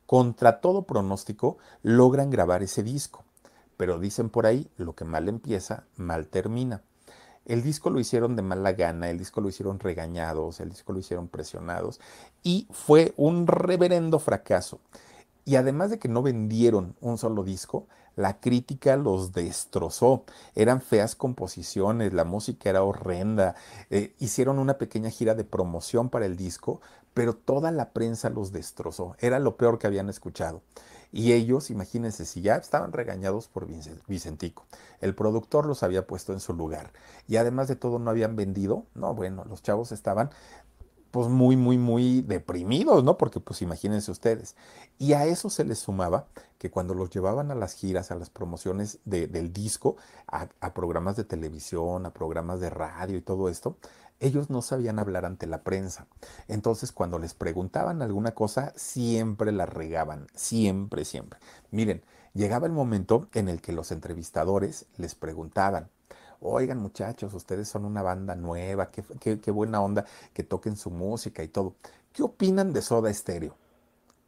[0.09, 3.25] contra todo pronóstico, logran grabar ese disco.
[3.77, 6.81] Pero dicen por ahí, lo que mal empieza, mal termina.
[7.49, 10.99] El disco lo hicieron de mala gana, el disco lo hicieron regañados, el disco lo
[10.99, 11.99] hicieron presionados
[12.43, 14.81] y fue un reverendo fracaso.
[15.47, 20.25] Y además de que no vendieron un solo disco, la crítica los destrozó.
[20.57, 23.55] Eran feas composiciones, la música era horrenda.
[23.91, 26.81] Eh, hicieron una pequeña gira de promoción para el disco,
[27.15, 29.15] pero toda la prensa los destrozó.
[29.21, 30.63] Era lo peor que habían escuchado.
[31.13, 33.69] Y ellos, imagínense, si ya estaban regañados por
[34.09, 34.67] Vicentico,
[35.01, 36.91] el productor los había puesto en su lugar
[37.29, 40.31] y además de todo no habían vendido, no, bueno, los chavos estaban
[41.11, 43.17] pues muy, muy, muy deprimidos, ¿no?
[43.17, 44.57] Porque pues imagínense ustedes.
[44.99, 46.27] Y a eso se les sumaba
[46.59, 51.25] que cuando los llevaban a las giras, a las promociones del disco, a programas de
[51.25, 53.77] televisión, a programas de radio y todo esto,
[54.21, 56.07] ellos no sabían hablar ante la prensa.
[56.49, 61.39] Entonces, cuando les preguntaban alguna cosa, siempre la regaban, siempre, siempre.
[61.71, 62.03] Miren,
[62.35, 65.89] llegaba el momento en el que los entrevistadores les preguntaban,
[66.41, 71.49] oigan muchachos, ustedes son una banda nueva, qué, buena onda que toquen su música y
[71.49, 71.75] todo.
[72.13, 73.55] ¿Qué opinan de Soda Stereo?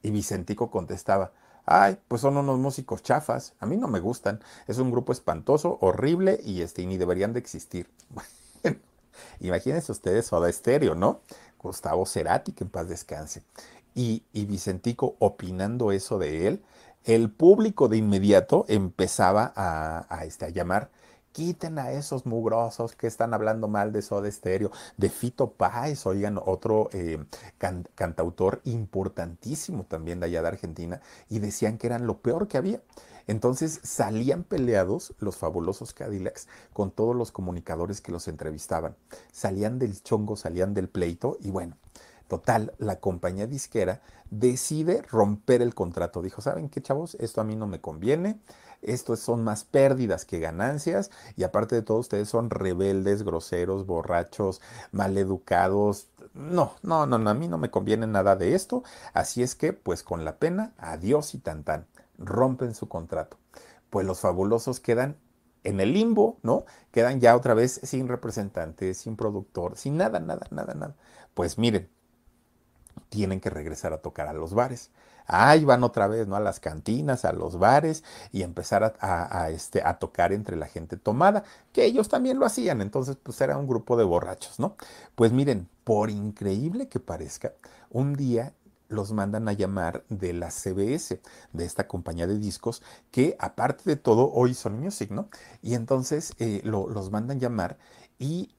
[0.03, 1.33] Y Vicentico contestaba,
[1.67, 5.79] ay, pues son unos músicos chafas, a mí no me gustan, es un grupo espantoso,
[5.81, 7.89] horrible y, este, ni deberían de existir.
[9.41, 11.21] Imagínense ustedes Soda Stereo, ¿no?
[11.59, 13.43] Gustavo Cerati, que en paz descanse.
[13.95, 16.63] y, Vicentico opinando eso de él,
[17.05, 20.91] el público de inmediato empezaba a, este, a llamar
[21.33, 26.39] quiten a esos mugrosos que están hablando mal de Soda Stereo, de Fito Páez, oigan,
[26.45, 27.19] otro eh,
[27.95, 32.81] cantautor importantísimo también de allá de Argentina, y decían que eran lo peor que había.
[33.27, 38.97] Entonces salían peleados los fabulosos Cadillacs con todos los comunicadores que los entrevistaban.
[39.31, 41.77] Salían del chongo, salían del pleito y bueno,
[42.31, 46.23] total, la compañía disquera decide romper el contrato.
[46.23, 47.17] Dijo, ¿saben qué chavos?
[47.17, 48.41] Esto a mí no me conviene.
[48.81, 54.63] Esto son más pérdidas que ganancias y aparte de todo ustedes son rebeldes, groseros, borrachos,
[54.93, 56.09] maleducados.
[56.33, 58.83] No, no, no, no, a mí no me conviene nada de esto.
[59.13, 63.37] Así es que, pues con la pena, adiós y tan tan rompen su contrato.
[63.91, 65.17] Pues los fabulosos quedan
[65.65, 66.65] en el limbo, ¿no?
[66.93, 70.97] Quedan ya otra vez sin representante, sin productor, sin nada, nada, nada, nada.
[71.35, 71.91] Pues miren,
[73.09, 74.91] tienen que regresar a tocar a los bares.
[75.27, 76.35] Ahí van otra vez, ¿no?
[76.35, 80.97] A las cantinas, a los bares y empezar a, este, a tocar entre la gente
[80.97, 84.77] tomada, que ellos también lo hacían, entonces pues era un grupo de borrachos, ¿no?
[85.15, 87.53] Pues miren, por increíble que parezca,
[87.91, 88.55] un día
[88.89, 91.21] los mandan a llamar de la CBS,
[91.53, 95.29] de esta compañía de discos, que aparte de todo, hoy son Music, ¿no?
[95.63, 97.79] Y entonces eh, los mandan llamar
[98.19, 98.51] y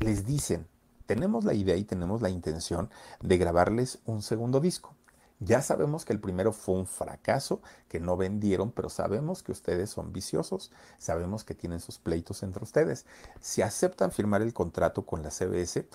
[0.00, 0.68] les dicen,
[1.08, 2.90] tenemos la idea y tenemos la intención
[3.22, 4.94] de grabarles un segundo disco.
[5.40, 9.88] Ya sabemos que el primero fue un fracaso, que no vendieron, pero sabemos que ustedes
[9.88, 13.06] son viciosos, sabemos que tienen sus pleitos entre ustedes.
[13.40, 15.88] Si aceptan firmar el contrato con la CBS,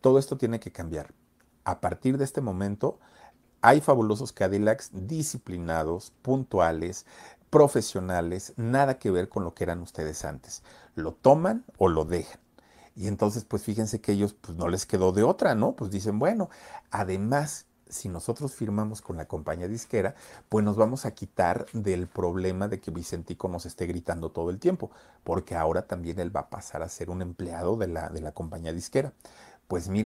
[0.00, 1.14] todo esto tiene que cambiar.
[1.62, 2.98] A partir de este momento,
[3.60, 7.06] hay fabulosos Cadillacs disciplinados, puntuales,
[7.50, 10.64] profesionales, nada que ver con lo que eran ustedes antes.
[10.96, 12.45] Lo toman o lo dejan.
[12.96, 15.76] Y entonces, pues fíjense que ellos pues, no les quedó de otra, ¿no?
[15.76, 16.48] Pues dicen, bueno,
[16.90, 20.14] además, si nosotros firmamos con la compañía disquera,
[20.48, 24.58] pues nos vamos a quitar del problema de que Vicentico nos esté gritando todo el
[24.58, 24.90] tiempo,
[25.24, 28.32] porque ahora también él va a pasar a ser un empleado de la, de la
[28.32, 29.12] compañía disquera.
[29.68, 30.05] Pues mira.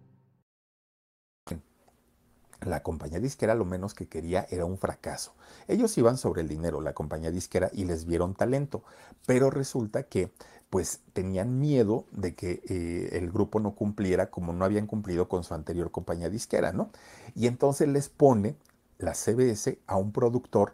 [2.61, 5.33] La compañía disquera lo menos que quería era un fracaso.
[5.67, 8.83] Ellos iban sobre el dinero, la compañía disquera, y les vieron talento,
[9.25, 10.31] pero resulta que
[10.69, 15.43] pues tenían miedo de que eh, el grupo no cumpliera como no habían cumplido con
[15.43, 16.91] su anterior compañía disquera, ¿no?
[17.35, 18.55] Y entonces les pone
[18.97, 20.73] la CBS a un productor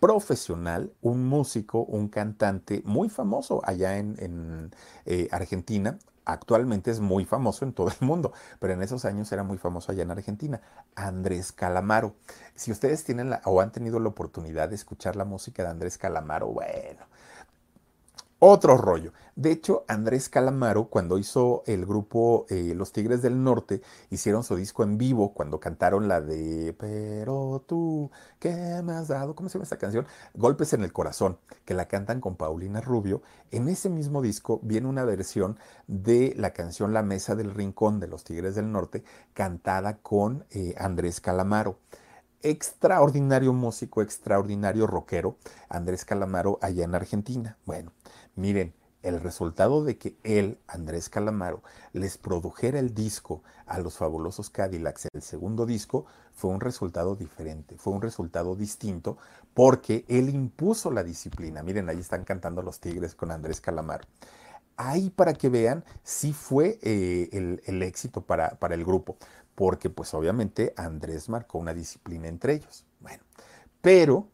[0.00, 4.70] profesional, un músico, un cantante muy famoso allá en,
[5.06, 5.98] eh, Argentina,
[6.28, 9.90] actualmente es muy famoso en todo el mundo, pero en esos años era muy famoso
[9.90, 10.60] allá en Argentina,
[10.94, 12.14] Andrés Calamaro.
[12.54, 15.96] Si ustedes tienen la, o han tenido la oportunidad de escuchar la música de Andrés
[15.96, 17.06] Calamaro, bueno,
[18.38, 19.12] otro rollo.
[19.34, 24.56] De hecho, Andrés Calamaro, cuando hizo el grupo eh, Los Tigres del Norte, hicieron su
[24.56, 29.34] disco en vivo cuando cantaron la de Pero tú, ¿qué me has dado?
[29.34, 30.06] ¿Cómo se llama esta canción?
[30.34, 33.22] Golpes en el Corazón, que la cantan con Paulina Rubio.
[33.50, 38.08] En ese mismo disco viene una versión de la canción La Mesa del Rincón de
[38.08, 41.78] Los Tigres del Norte, cantada con eh, Andrés Calamaro
[42.42, 45.36] extraordinario músico, extraordinario rockero,
[45.68, 47.58] Andrés Calamaro, allá en Argentina.
[47.64, 47.92] Bueno,
[48.38, 48.72] Miren,
[49.02, 51.60] el resultado de que él, Andrés Calamaro,
[51.92, 57.76] les produjera el disco a los fabulosos Cadillacs, el segundo disco, fue un resultado diferente,
[57.78, 59.18] fue un resultado distinto
[59.54, 61.64] porque él impuso la disciplina.
[61.64, 64.06] Miren, ahí están cantando los Tigres con Andrés Calamaro.
[64.76, 69.16] Ahí para que vean, sí fue eh, el, éxito para, para el grupo,
[69.56, 72.86] porque pues obviamente Andrés marcó una disciplina entre ellos.
[73.00, 73.24] Bueno,
[73.80, 74.28] pero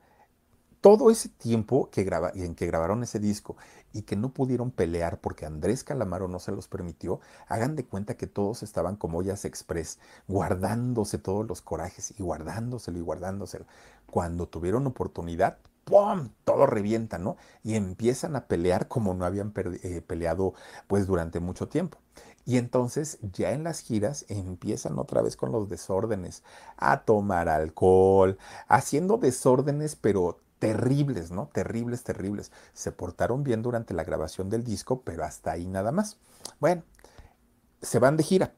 [0.85, 3.57] todo ese tiempo que graba, en que grabaron ese disco
[3.95, 8.17] y que no pudieron pelear porque Andrés Calamaro no se los permitió, hagan de cuenta
[8.17, 13.65] que todos estaban como ollas express, guardándose todos los corajes y guardándoselo y guardándoselo.
[14.07, 16.31] Cuando tuvieron oportunidad, ¡pum!
[16.45, 17.37] Todo revienta, ¿no?
[17.63, 20.55] Y empiezan a pelear como no habían eh, peleado
[20.89, 21.99] pues durante mucho tiempo.
[22.47, 26.43] Y entonces ya en las giras empiezan otra vez con los desórdenes,
[26.77, 28.39] a tomar alcohol,
[28.69, 31.51] haciendo desórdenes pero terribles, ¿no?
[31.53, 32.51] Terribles, terribles.
[32.73, 36.17] Se portaron bien durante la grabación del disco, pero hasta ahí nada más.
[36.59, 36.85] Bueno,
[37.83, 38.55] se van de gira.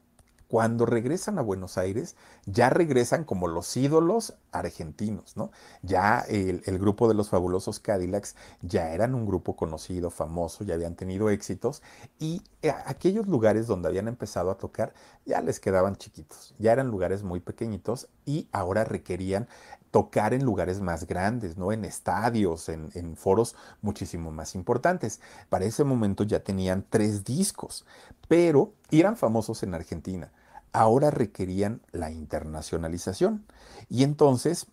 [0.47, 5.51] Cuando regresan a Buenos Aires, ya regresan como los ídolos argentinos, ¿no?
[5.81, 10.95] Ya el, grupo de los fabulosos Cadillacs ya eran un grupo conocido, famoso, ya habían
[10.95, 11.83] tenido éxitos
[12.17, 12.41] y
[12.85, 14.93] aquellos lugares donde habían empezado a tocar
[15.25, 19.49] ya les quedaban chiquitos, ya eran lugares muy pequeñitos y ahora requerían
[19.91, 21.71] tocar en lugares más grandes, ¿no?
[21.71, 25.19] En estadios, en, en, foros muchísimo más importantes.
[25.49, 27.85] Para ese momento ya tenían tres discos,
[28.27, 30.31] pero eran famosos en Argentina
[30.77, 33.45] ahora requerían la internacionalización.
[33.89, 34.67] Y entonces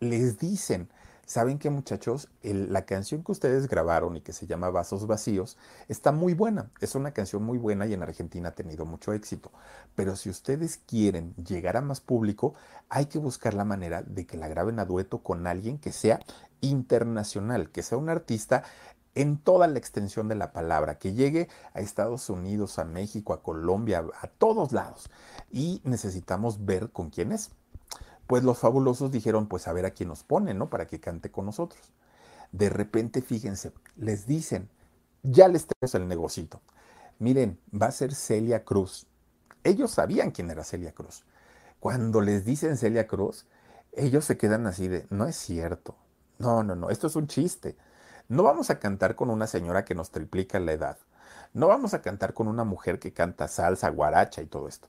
[0.00, 0.88] les dicen,
[1.26, 2.28] ¿saben qué muchachos?
[2.42, 5.56] la canción que ustedes grabaron y que se llama Vasos Vacíos
[5.88, 9.50] está muy buena, es una canción muy buena y en Argentina ha tenido mucho éxito.
[9.94, 12.54] Pero si ustedes quieren llegar a más público,
[12.88, 16.20] hay que buscar la manera de que la graben a dueto con alguien que sea
[16.60, 18.64] internacional, que sea un artista
[19.14, 23.42] en toda la extensión de la palabra, que llegue a Estados Unidos, a México, a
[23.42, 25.10] Colombia, a todos lados.
[25.50, 27.50] Y necesitamos ver con quién es.
[28.34, 30.68] Pues los fabulosos dijeron, pues a ver a quién nos pone, ¿no?
[30.68, 31.92] Para que cante con nosotros.
[32.50, 34.68] De repente, fíjense, les dicen,
[35.22, 36.60] ya les tenemos el negocito.
[37.20, 39.06] Miren, va a ser Celia Cruz.
[39.62, 41.24] Ellos sabían quién era Celia Cruz.
[41.78, 43.46] Cuando les dicen Celia Cruz,
[43.92, 45.94] ellos se quedan así de, no es cierto.
[46.40, 47.76] No, no, no, esto es un chiste.
[48.28, 50.98] No vamos a cantar con una señora que nos triplica la edad.
[51.52, 54.88] No vamos a cantar con una mujer que canta salsa, guaracha y todo esto.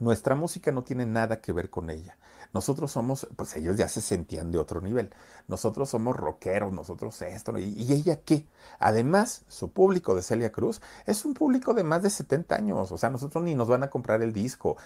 [0.00, 2.16] Nuestra música no tiene nada que ver con ella.
[2.52, 5.10] Nosotros somos, pues ellos ya se sentían de otro nivel.
[5.48, 7.58] Nosotros somos rockeros, nosotros esto.
[7.58, 8.46] ¿Y, ella qué?
[8.78, 12.90] Además, su público de Celia Cruz es un público de más de 70 años.
[12.90, 14.76] O sea, nosotros ni nos van a comprar el disco.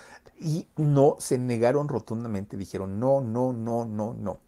[0.41, 2.57] Y no se negaron rotundamente.
[2.57, 4.39] Dijeron, no, no, no, no, no.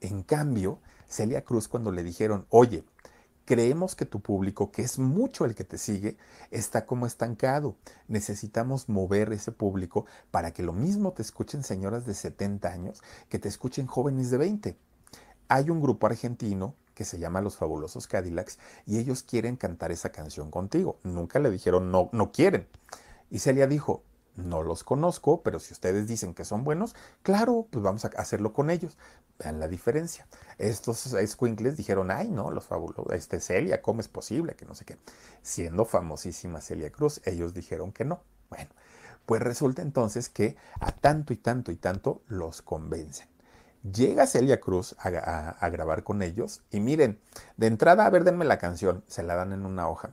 [0.00, 2.84] En cambio, Celia Cruz cuando le dijeron, oye,
[3.44, 6.16] creemos que tu público, que es mucho el que te sigue,
[6.50, 7.76] está como estancado.
[8.08, 13.38] Necesitamos mover ese público para que lo mismo te escuchen señoras de 70 años que
[13.38, 14.76] te escuchen jóvenes de 20.
[15.48, 20.10] Hay un grupo argentino que se llama Los Fabulosos Cadillacs y ellos quieren cantar esa
[20.10, 20.98] canción contigo.
[21.02, 22.66] Nunca le dijeron no, no quieren.
[23.30, 24.04] Y Celia dijo,
[24.36, 28.52] no los conozco, pero si ustedes dicen que son buenos, claro, pues vamos a hacerlo
[28.52, 28.96] con ellos.
[29.38, 30.26] Vean la diferencia.
[30.58, 34.54] Estos squinkles dijeron, ay, no, los fabulosos, este Celia, ¿cómo es posible?
[34.54, 34.98] Que no sé qué.
[35.42, 38.22] Siendo famosísima Celia Cruz, ellos dijeron que no.
[38.50, 38.70] Bueno,
[39.26, 43.33] pues resulta entonces que a tanto y tanto y tanto los convencen.
[43.92, 47.20] Llega Celia Cruz a, grabar con ellos y miren,
[47.58, 50.10] de entrada, a ver, denme la canción, se la dan en una hoja.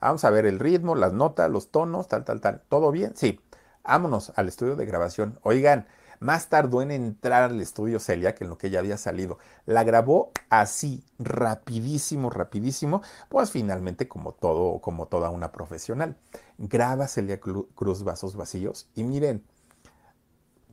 [0.00, 2.62] vamos a ver el ritmo, las notas, los tonos, tal, tal, tal.
[2.70, 3.12] ¿Todo bien?
[3.16, 3.38] Sí.
[3.84, 5.38] Vámonos al estudio de grabación.
[5.42, 5.86] Oigan,
[6.20, 9.38] más tardó en entrar al estudio Celia que en lo que ya había salido.
[9.66, 16.16] La grabó así, rapidísimo, rapidísimo, pues finalmente como todo, como toda una profesional.
[16.56, 19.44] Graba Celia Cruz Vasos Vacíos y miren,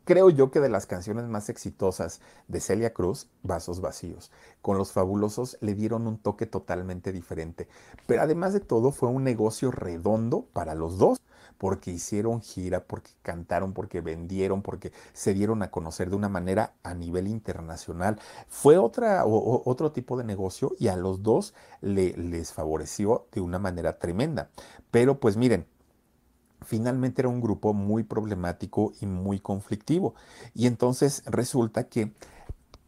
[0.09, 4.91] creo yo que de las canciones más exitosas de Celia Cruz, Vasos Vacíos, con los
[4.91, 7.67] fabulosos le dieron un toque totalmente diferente.
[8.07, 11.21] Pero además de todo fue un negocio redondo para los dos,
[11.59, 16.73] porque hicieron gira, porque cantaron, porque vendieron, porque se dieron a conocer de una manera
[16.81, 18.19] a nivel internacional.
[18.47, 23.59] Fue otra, otro tipo de negocio y a los dos le, les favoreció de una
[23.59, 24.49] manera tremenda.
[24.89, 25.67] Pero pues miren,
[26.65, 30.15] finalmente era un grupo muy problemático y muy conflictivo.
[30.53, 32.11] Y entonces resulta que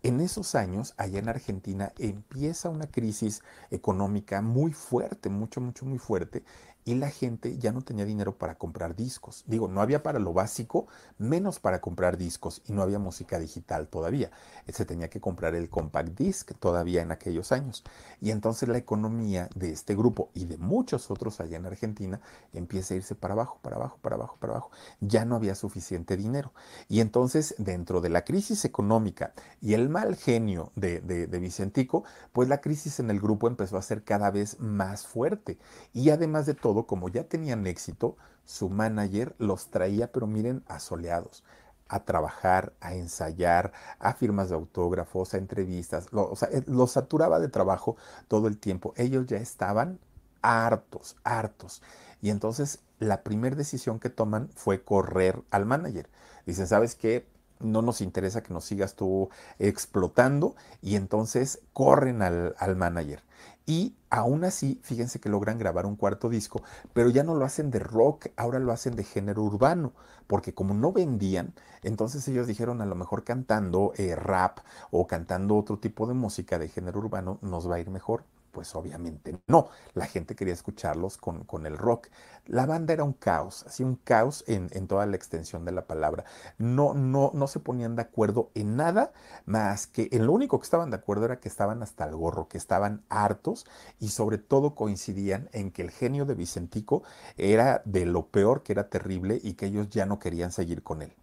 [0.03, 5.99] en esos años, allá en Argentina, empieza una crisis económica muy fuerte, mucho, mucho, muy
[5.99, 6.43] fuerte,
[6.85, 9.43] y la gente ya no tenía dinero para comprar discos.
[9.47, 13.87] Digo, no había para lo básico, menos para comprar discos y no había música digital
[13.87, 14.31] todavía.
[14.67, 17.83] Se tenía que comprar el compact disc todavía en aquellos años.
[18.19, 22.21] Y entonces la economía de este grupo y de muchos otros allá en Argentina
[22.53, 24.71] empieza a irse para abajo, para abajo, para abajo, para abajo.
[24.99, 26.51] Ya no había suficiente dinero.
[26.87, 32.03] Y entonces dentro de la crisis económica y el mal genio de, de, Vicentico,
[32.33, 35.57] pues la crisis en el grupo empezó a ser cada vez más fuerte.
[35.93, 41.43] Y además de todo, como ya tenían éxito, su manager los traía, pero miren, asoleados
[41.91, 47.39] a trabajar, a ensayar, a firmas de autógrafos, a entrevistas, o sea, eh, los saturaba
[47.39, 47.97] de trabajo
[48.29, 48.93] todo el tiempo.
[48.95, 49.99] Ellos ya estaban
[50.41, 51.81] hartos, hartos.
[52.21, 56.09] Y entonces la primera decisión que toman fue correr al manager.
[56.45, 57.27] Dicen, ¿sabes qué?
[57.63, 63.23] No nos interesa que nos sigas tú explotando y entonces corren al, al manager.
[63.65, 66.61] Y aún así, fíjense que logran grabar un cuarto disco,
[66.93, 69.93] pero ya no lo hacen de rock, ahora lo hacen de género urbano,
[70.27, 71.53] porque como no vendían,
[71.83, 74.59] entonces ellos dijeron a lo mejor cantando eh, rap
[74.89, 78.23] o cantando otro tipo de música de género urbano nos va a ir mejor.
[78.51, 79.69] Pues obviamente no.
[79.93, 82.07] La gente quería escucharlos con, con el rock.
[82.47, 85.85] La banda era un caos, así un caos en, en, toda la extensión de la
[85.85, 86.25] palabra.
[86.57, 89.13] No, no, no se ponían de acuerdo en nada
[89.45, 92.47] más que en lo único que estaban de acuerdo era que estaban hasta el gorro,
[92.47, 93.65] que estaban hartos
[93.99, 97.03] y sobre todo coincidían en que el genio de Vicentico
[97.37, 101.01] era de lo peor, que era terrible y que ellos ya no querían seguir con
[101.01, 101.13] él.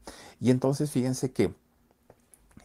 [0.40, 1.54] Y entonces fíjense que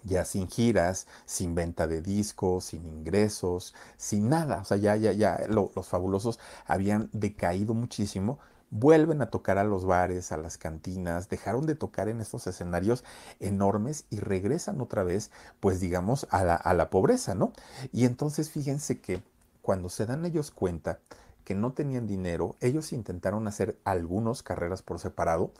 [0.03, 4.61] ya sin giras, sin venta de discos, sin ingresos, sin nada.
[4.61, 8.39] O sea, ya, ya, ya los fabulosos habían decaído muchísimo.
[8.69, 13.03] Vuelven a tocar a los bares, a las cantinas, dejaron de tocar en estos escenarios
[13.39, 15.29] enormes y regresan otra vez,
[15.59, 17.53] pues digamos, a la, a la pobreza, ¿no?
[17.91, 19.21] Y entonces fíjense que
[19.61, 20.99] cuando se dan ellos cuenta
[21.43, 25.51] que no tenían dinero, ellos intentaron hacer algunas carreras por separado,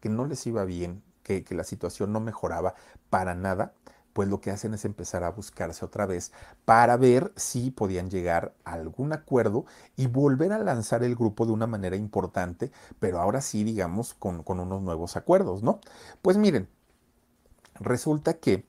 [0.00, 2.74] que no les iba bien, que, la situación no mejoraba
[3.10, 3.74] para nada,
[4.12, 6.32] pues lo que hacen es empezar a buscarse otra vez
[6.64, 9.64] para ver si podían llegar a algún acuerdo
[9.96, 14.42] y volver a lanzar el grupo de una manera importante, pero ahora sí, digamos, con,
[14.46, 15.80] unos nuevos acuerdos, ¿no?
[16.22, 16.68] Pues miren,
[17.78, 18.66] resulta que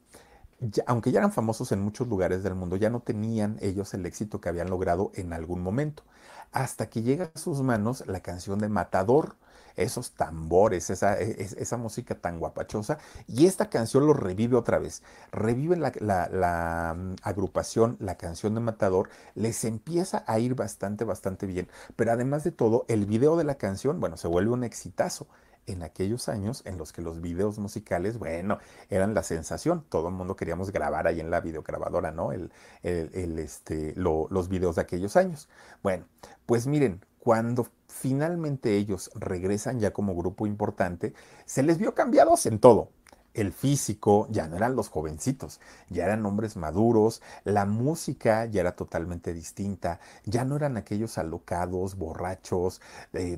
[0.87, 4.41] aunque ya eran famosos en muchos lugares del mundo, ya no tenían ellos el éxito
[4.41, 6.03] que habían logrado en algún momento,
[6.51, 9.35] hasta que llega a sus manos la canción de Matador,
[9.75, 12.97] esos tambores, esa, e, esa, música tan guapachosa.
[13.27, 15.03] Y esta canción lo revive otra vez.
[15.31, 21.45] Revive la, la, mm, agrupación, la canción de Matador, les empieza a ir bastante, bastante
[21.45, 21.69] bien.
[21.95, 25.27] Pero además de todo, el video de la canción, bueno, se vuelve un exitazo
[25.71, 28.59] en aquellos años en los que los videos musicales, bueno,
[28.89, 29.85] eran la sensación.
[29.89, 32.31] Todo el mundo queríamos grabar ahí en la videograbadora, ¿no?
[32.31, 32.51] El,
[32.83, 35.47] el, este, los videos de aquellos años.
[35.83, 36.05] Bueno,
[36.45, 41.13] pues miren, cuando finalmente ellos regresan ya como grupo importante,
[41.45, 42.89] se les vio cambiados en todo.
[43.35, 48.75] El físico, ya no eran los jovencitos, ya eran hombres maduros, la música ya era
[48.75, 52.81] totalmente distinta, ya no eran aquellos alocados, borrachos,
[53.13, 53.37] eh,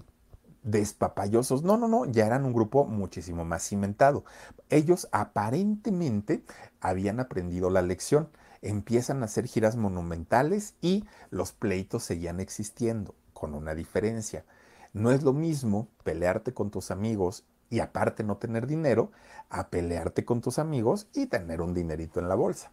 [0.64, 4.24] despapayosos, no, no, no, ya eran un grupo muchísimo más cimentado.
[4.70, 6.44] Ellos aparentemente
[6.80, 8.30] habían aprendido la lección,
[8.62, 14.46] empiezan a hacer giras monumentales y los pleitos seguían existiendo con una diferencia.
[14.94, 19.12] No es lo mismo pelearte con tus amigos y aparte no tener dinero
[19.50, 22.72] a pelearte con tus amigos y tener un dinerito en la bolsa.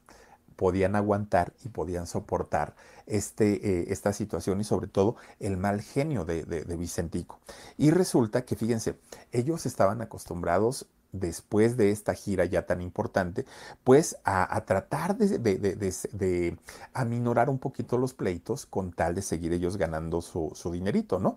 [0.59, 2.75] Podían aguantar y podían soportar
[3.07, 6.43] este, eh, esta situación y sobre todo el mal genio de,
[6.77, 7.39] Vicentico.
[7.77, 8.97] Y resulta que, fíjense,
[9.31, 13.47] ellos estaban acostumbrados después de esta gira ya tan importante,
[13.85, 16.59] pues a, tratar de, de,
[16.93, 21.37] aminorar un poquito los pleitos con tal de seguir ellos ganando su, su dinerito, ¿no?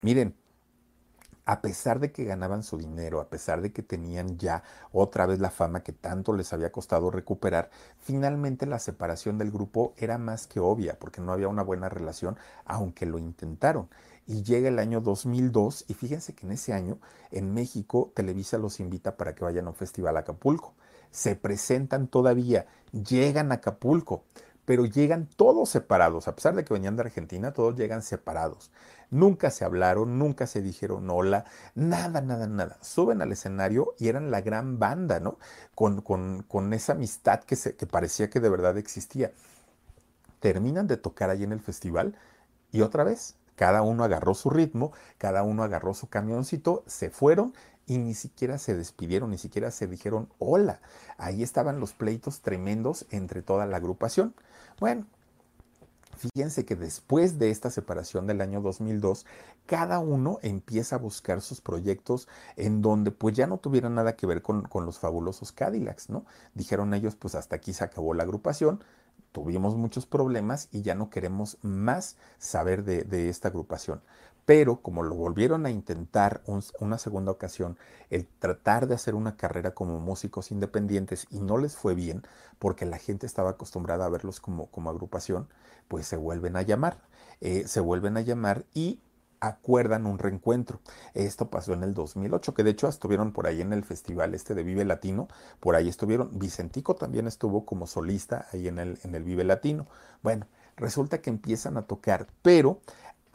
[0.00, 0.36] Miren,
[1.44, 5.40] a pesar de que ganaban su dinero, a pesar de que tenían ya otra vez
[5.40, 10.46] la fama que tanto les había costado recuperar, finalmente la separación del grupo era más
[10.46, 13.88] que obvia, porque no había una buena relación, aunque lo intentaron.
[14.26, 16.98] Y llega el año 2002 y fíjense que en ese año
[17.32, 20.74] en México Televisa los invita para que vayan a un festival a Acapulco.
[21.10, 24.22] Se presentan todavía, llegan a Acapulco,
[24.68, 28.70] pero llegan todos separados, a pesar de que venían de Argentina, todos llegan separados.
[29.10, 31.44] Nunca se hablaron, nunca se dijeron hola,
[31.74, 32.78] nada, nada, nada.
[32.82, 35.38] Suben al escenario y eran la gran banda, ¿no?
[35.74, 39.32] Con, con, esa amistad que, se, que parecía que de verdad existía.
[40.40, 42.16] Terminan de tocar ahí en el festival
[42.70, 47.54] y otra vez, cada uno agarró su ritmo, cada uno agarró su camioncito, se fueron
[47.86, 50.80] y ni siquiera se despidieron, ni siquiera se dijeron hola.
[51.16, 54.34] Ahí estaban los pleitos tremendos entre toda la agrupación.
[54.78, 55.06] Bueno,
[56.18, 59.24] Fíjense que después de esta separación del año 2002,
[59.66, 64.26] cada uno empieza a buscar sus proyectos en donde pues ya no tuvieran nada que
[64.26, 66.26] ver con, los fabulosos Cadillacs, ¿no?
[66.54, 68.82] Dijeron ellos, pues hasta aquí se acabó la agrupación,
[69.30, 74.00] tuvimos muchos problemas y ya no queremos más saber de esta agrupación
[74.48, 76.40] pero como lo volvieron a intentar
[76.80, 77.76] una segunda ocasión,
[78.08, 82.22] el tratar de hacer una carrera como músicos independientes y no les fue bien,
[82.58, 85.50] porque la gente estaba acostumbrada a verlos como, como agrupación,
[85.86, 86.96] pues se vuelven a llamar,
[87.42, 89.02] eh, se vuelven a llamar y
[89.40, 90.80] acuerdan un reencuentro.
[91.12, 94.54] Esto pasó en el 2008, que de hecho estuvieron por ahí en el festival este
[94.54, 95.28] de Vive Latino,
[95.60, 99.86] por ahí estuvieron, Vicentico también estuvo como solista ahí en el, en el Vive Latino.
[100.22, 100.46] Bueno,
[100.78, 102.80] resulta que empiezan a tocar, pero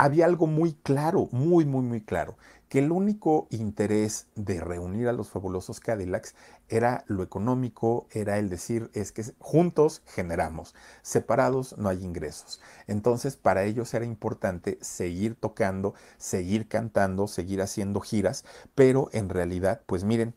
[0.03, 2.35] había algo muy claro, muy, muy, muy claro,
[2.67, 6.35] que el único interés de reunir a los fabulosos Cadillacs
[6.67, 12.59] era lo económico, era el decir, es que juntos generamos, separados no hay ingresos.
[12.85, 18.43] Entonces, para ellos era importante seguir tocando, seguir cantando, seguir haciendo giras,
[18.75, 20.35] pero en realidad, pues miren,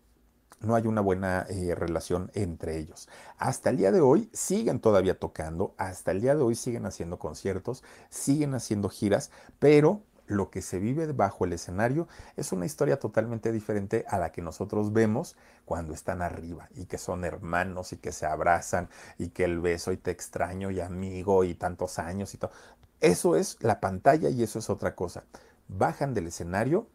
[0.61, 3.09] no hay una buena eh, relación entre ellos.
[3.38, 7.18] Hasta el día de hoy siguen todavía tocando, hasta el día de hoy siguen haciendo
[7.18, 12.98] conciertos, siguen haciendo giras, pero lo que se vive bajo el escenario es una historia
[12.98, 17.98] totalmente diferente a la que nosotros vemos cuando están arriba y que son hermanos y
[17.98, 18.88] que se abrazan
[19.18, 22.50] y que el beso y te extraño y amigo y tantos años y todo.
[23.00, 25.24] Eso es la pantalla y eso es otra cosa.
[25.68, 26.88] Bajan del escenario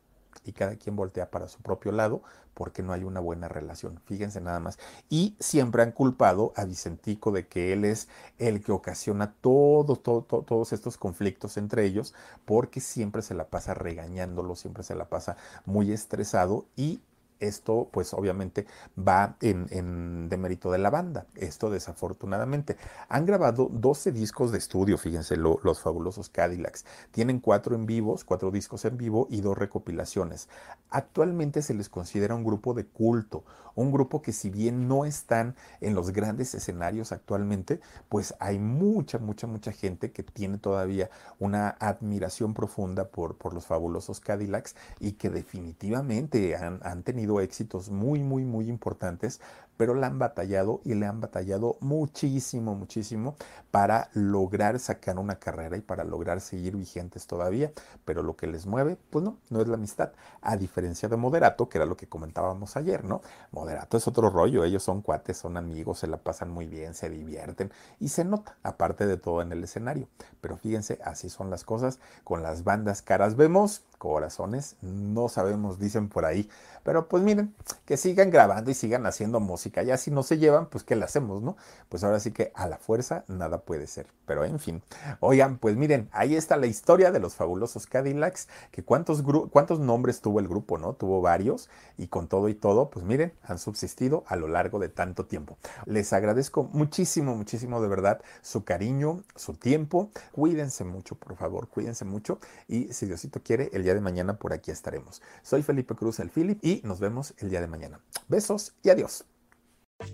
[0.43, 2.21] y cada quien voltea para su propio lado
[2.53, 3.99] porque no hay una buena relación.
[4.05, 4.77] Fíjense nada más.
[5.09, 8.07] Y siempre han culpado a Vicentico de que él es
[8.37, 12.13] el que ocasiona todo, todo, todos estos conflictos entre ellos
[12.45, 17.01] porque siempre se la pasa regañándolo, siempre se la pasa muy estresado y
[17.41, 18.65] esto pues obviamente
[18.97, 22.77] va en, en demérito de la banda, esto desafortunadamente.
[23.09, 26.85] Han grabado 12 discos de estudio, fíjense, los fabulosos Cadillacs.
[27.11, 30.49] Tienen cuatro en vivos, cuatro discos en vivo y dos recopilaciones.
[30.89, 33.43] Actualmente se les considera un grupo de culto,
[33.75, 37.79] un grupo que si bien no están en los grandes escenarios actualmente,
[38.09, 43.65] pues hay mucha, mucha, mucha gente que tiene todavía una admiración profunda por, por los
[43.65, 49.39] fabulosos Cadillacs y que definitivamente han, han tenido éxitos muy, muy, muy importantes,
[49.81, 53.35] pero la han batallado y le han batallado muchísimo, muchísimo
[53.71, 57.71] para lograr sacar una carrera y para lograr seguir vigentes todavía.
[58.05, 60.11] Pero lo que les mueve, pues no, no es la amistad.
[60.41, 63.21] A diferencia de Moderato, que era lo que comentábamos ayer, ¿no?
[63.51, 67.09] Moderato es otro rollo, ellos son cuates, son amigos, se la pasan muy bien, se
[67.09, 70.07] divierten y se nota, aparte de todo en el escenario.
[70.41, 71.97] Pero fíjense, así son las cosas.
[72.23, 76.49] Con las bandas caras vemos, corazones, no sabemos, dicen por ahí.
[76.83, 77.53] Pero pues miren,
[77.85, 79.83] que sigan grabando y sigan haciendo música.
[79.83, 81.55] Ya si no se llevan, pues ¿qué le hacemos, no?
[81.87, 84.07] Pues ahora sí que a la fuerza nada puede ser.
[84.25, 84.81] Pero en fin,
[85.19, 89.21] oigan, pues miren, ahí está la historia de los fabulosos Cadillacs, que cuántos,
[89.51, 90.93] cuántos nombres tuvo el grupo, ¿no?
[90.93, 94.89] Tuvo varios y con todo y todo, pues miren, han subsistido a lo largo de
[94.89, 95.57] tanto tiempo.
[95.85, 100.09] Les agradezco muchísimo, muchísimo de verdad su cariño, su tiempo.
[100.31, 104.71] Cuídense mucho, por favor, cuídense mucho y si Diosito quiere, el de mañana por aquí
[104.71, 105.21] estaremos.
[105.43, 107.99] Soy Felipe Cruz, el Philip, y nos vemos el día de mañana.
[108.27, 109.25] Besos y adiós.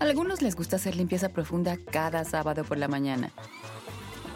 [0.00, 3.32] A algunos les gusta hacer limpieza profunda cada sábado por la mañana.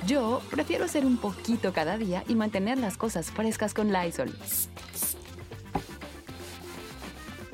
[0.06, 4.36] Yo prefiero hacer un poquito cada día y mantener las cosas frescas con Lysol.